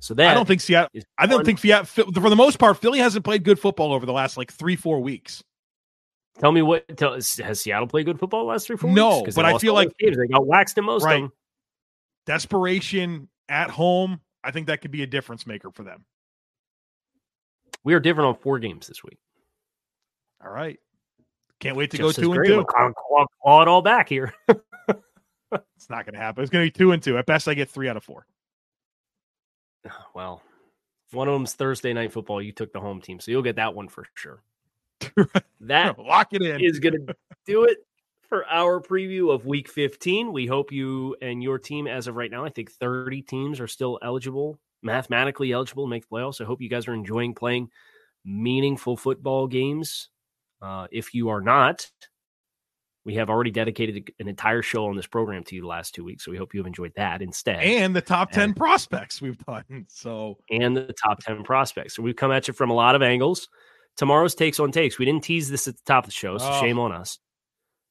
So 0.00 0.12
that 0.14 0.32
I 0.32 0.34
don't 0.34 0.46
think 0.46 0.60
Seattle. 0.60 0.90
I 1.16 1.26
don't 1.26 1.46
think 1.46 1.58
Fiat. 1.58 1.88
For 1.88 2.04
the 2.04 2.36
most 2.36 2.58
part, 2.58 2.78
Philly 2.78 2.98
hasn't 2.98 3.24
played 3.24 3.44
good 3.44 3.58
football 3.58 3.92
over 3.92 4.04
the 4.04 4.12
last 4.12 4.36
like 4.36 4.52
three, 4.52 4.76
four 4.76 5.00
weeks. 5.00 5.42
Tell 6.38 6.52
me 6.52 6.62
what 6.62 6.84
tell, 6.96 7.14
has 7.14 7.60
Seattle 7.60 7.86
played 7.86 8.06
good 8.06 8.18
football 8.18 8.44
last 8.44 8.66
three, 8.66 8.76
four 8.76 8.90
no, 8.90 9.22
weeks? 9.22 9.36
No, 9.36 9.42
but 9.42 9.54
I 9.54 9.56
feel 9.58 9.72
like 9.72 9.96
games. 9.98 10.16
they 10.16 10.26
got 10.26 10.46
waxed 10.46 10.76
in 10.76 10.84
most 10.84 11.04
right. 11.04 11.14
of 11.14 11.22
them. 11.22 11.32
Desperation 12.26 13.28
at 13.48 13.70
home. 13.70 14.20
I 14.42 14.50
think 14.50 14.66
that 14.66 14.82
could 14.82 14.90
be 14.90 15.02
a 15.02 15.06
difference 15.06 15.46
maker 15.46 15.70
for 15.70 15.84
them. 15.84 16.04
We 17.84 17.94
are 17.94 18.00
different 18.00 18.28
on 18.28 18.34
four 18.36 18.58
games 18.58 18.86
this 18.88 19.02
week. 19.04 19.18
All 20.44 20.50
right. 20.50 20.78
Can't 21.60 21.76
wait 21.76 21.90
to 21.92 21.96
Just 21.98 22.16
go 22.16 22.22
two 22.22 22.32
and 22.32 22.38
great. 22.38 22.48
two. 22.48 22.64
Claw, 22.64 23.24
claw 23.42 23.62
it 23.62 23.68
all 23.68 23.80
back 23.80 24.08
here. 24.08 24.34
it's 25.76 25.90
not 25.90 26.04
going 26.04 26.14
to 26.14 26.20
happen. 26.20 26.42
It's 26.42 26.50
going 26.50 26.66
to 26.66 26.72
be 26.72 26.78
two 26.78 26.92
and 26.92 27.02
two. 27.02 27.18
At 27.18 27.26
best, 27.26 27.48
I 27.48 27.54
get 27.54 27.70
three 27.70 27.88
out 27.88 27.96
of 27.96 28.04
four. 28.04 28.26
Well, 30.14 30.42
one 31.12 31.28
of 31.28 31.34
them's 31.34 31.54
Thursday 31.54 31.92
night 31.92 32.12
football. 32.12 32.40
You 32.40 32.52
took 32.52 32.72
the 32.72 32.80
home 32.80 33.00
team, 33.00 33.20
so 33.20 33.30
you'll 33.30 33.42
get 33.42 33.56
that 33.56 33.74
one 33.74 33.88
for 33.88 34.06
sure. 34.14 34.42
that 35.60 35.98
lock 35.98 36.32
it 36.32 36.42
in 36.42 36.60
is 36.62 36.78
going 36.80 37.06
to 37.06 37.14
do 37.46 37.64
it 37.64 37.78
for 38.28 38.46
our 38.48 38.80
preview 38.80 39.32
of 39.32 39.46
Week 39.46 39.68
15. 39.68 40.32
We 40.32 40.46
hope 40.46 40.72
you 40.72 41.16
and 41.20 41.42
your 41.42 41.58
team, 41.58 41.86
as 41.86 42.06
of 42.06 42.16
right 42.16 42.30
now, 42.30 42.44
I 42.44 42.48
think 42.48 42.72
30 42.72 43.22
teams 43.22 43.60
are 43.60 43.68
still 43.68 43.98
eligible, 44.02 44.58
mathematically 44.82 45.52
eligible 45.52 45.84
to 45.84 45.90
make 45.90 46.08
the 46.08 46.16
playoffs. 46.16 46.40
I 46.40 46.44
hope 46.44 46.62
you 46.62 46.68
guys 46.68 46.88
are 46.88 46.94
enjoying 46.94 47.34
playing 47.34 47.70
meaningful 48.24 48.96
football 48.96 49.46
games. 49.46 50.08
Uh, 50.62 50.86
if 50.90 51.14
you 51.14 51.28
are 51.28 51.42
not, 51.42 51.90
we 53.04 53.14
have 53.16 53.28
already 53.28 53.50
dedicated 53.50 54.10
an 54.18 54.28
entire 54.28 54.62
show 54.62 54.86
on 54.86 54.96
this 54.96 55.06
program 55.06 55.44
to 55.44 55.54
you 55.54 55.60
the 55.60 55.66
last 55.66 55.94
two 55.94 56.04
weeks. 56.04 56.24
So 56.24 56.30
we 56.30 56.38
hope 56.38 56.54
you 56.54 56.60
have 56.60 56.66
enjoyed 56.66 56.92
that 56.96 57.20
instead. 57.20 57.62
And 57.62 57.94
the 57.94 58.00
top 58.00 58.30
10 58.30 58.42
and, 58.42 58.56
prospects 58.56 59.20
we've 59.20 59.38
done. 59.38 59.64
So, 59.88 60.38
and 60.50 60.76
the 60.76 60.92
top 60.92 61.20
10 61.20 61.44
prospects. 61.44 61.96
So 61.96 62.02
we've 62.02 62.16
come 62.16 62.32
at 62.32 62.48
you 62.48 62.54
from 62.54 62.70
a 62.70 62.74
lot 62.74 62.94
of 62.94 63.02
angles. 63.02 63.48
Tomorrow's 63.96 64.34
takes 64.34 64.58
on 64.58 64.72
takes. 64.72 64.98
We 64.98 65.04
didn't 65.04 65.24
tease 65.24 65.50
this 65.50 65.68
at 65.68 65.76
the 65.76 65.82
top 65.84 66.04
of 66.04 66.08
the 66.08 66.14
show, 66.14 66.38
so 66.38 66.48
oh. 66.50 66.60
shame 66.60 66.78
on 66.78 66.92
us. 66.92 67.18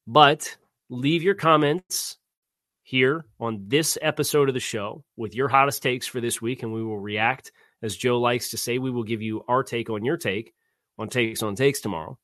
But 0.07 0.57
leave 0.89 1.23
your 1.23 1.35
comments 1.35 2.17
here 2.81 3.25
on 3.39 3.65
this 3.67 3.97
episode 4.01 4.49
of 4.49 4.53
the 4.53 4.59
show 4.59 5.03
with 5.15 5.35
your 5.35 5.47
hottest 5.47 5.81
takes 5.81 6.07
for 6.07 6.19
this 6.19 6.41
week, 6.41 6.63
and 6.63 6.73
we 6.73 6.83
will 6.83 6.99
react. 6.99 7.51
As 7.81 7.95
Joe 7.95 8.19
likes 8.19 8.49
to 8.49 8.57
say, 8.57 8.79
we 8.79 8.91
will 8.91 9.03
give 9.03 9.21
you 9.21 9.43
our 9.47 9.63
take 9.63 9.89
on 9.89 10.03
your 10.03 10.17
take 10.17 10.53
on 10.97 11.09
takes 11.09 11.41
on 11.41 11.55
takes 11.55 11.81
tomorrow 11.81 12.17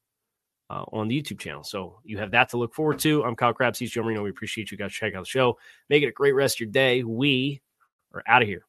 uh, 0.69 0.85
on 0.91 1.07
the 1.07 1.21
YouTube 1.21 1.39
channel. 1.39 1.63
So 1.63 1.99
you 2.03 2.17
have 2.19 2.31
that 2.31 2.49
to 2.49 2.57
look 2.57 2.73
forward 2.73 2.99
to. 2.99 3.23
I'm 3.23 3.35
Kyle 3.35 3.53
Crabbs. 3.53 3.79
He's 3.79 3.91
Joe 3.91 4.03
Marino. 4.03 4.23
We 4.23 4.29
appreciate 4.29 4.71
you 4.71 4.77
guys 4.77 4.91
checking 4.91 5.17
out 5.17 5.23
the 5.23 5.29
show. 5.29 5.57
Make 5.89 6.03
it 6.03 6.07
a 6.07 6.11
great 6.11 6.35
rest 6.35 6.57
of 6.57 6.59
your 6.61 6.71
day. 6.71 7.03
We 7.03 7.61
are 8.13 8.23
out 8.27 8.41
of 8.41 8.47
here. 8.47 8.65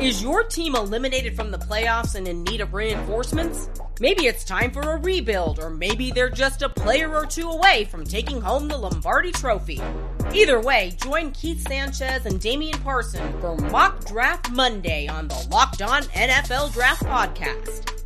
Is 0.00 0.22
your 0.22 0.44
team 0.44 0.74
eliminated 0.74 1.34
from 1.34 1.50
the 1.50 1.56
playoffs 1.56 2.16
and 2.16 2.28
in 2.28 2.44
need 2.44 2.60
of 2.60 2.74
reinforcements? 2.74 3.70
Maybe 3.98 4.26
it's 4.26 4.44
time 4.44 4.70
for 4.70 4.82
a 4.82 4.98
rebuild, 4.98 5.58
or 5.58 5.70
maybe 5.70 6.10
they're 6.10 6.28
just 6.28 6.60
a 6.60 6.68
player 6.68 7.14
or 7.14 7.24
two 7.24 7.48
away 7.48 7.86
from 7.86 8.04
taking 8.04 8.38
home 8.38 8.68
the 8.68 8.76
Lombardi 8.76 9.32
Trophy. 9.32 9.80
Either 10.34 10.60
way, 10.60 10.94
join 11.02 11.30
Keith 11.30 11.66
Sanchez 11.66 12.26
and 12.26 12.38
Damian 12.38 12.78
Parson 12.80 13.40
for 13.40 13.56
Mock 13.56 14.04
Draft 14.04 14.50
Monday 14.50 15.08
on 15.08 15.28
the 15.28 15.48
Locked 15.50 15.80
On 15.80 16.02
NFL 16.02 16.74
Draft 16.74 17.02
Podcast. 17.04 18.05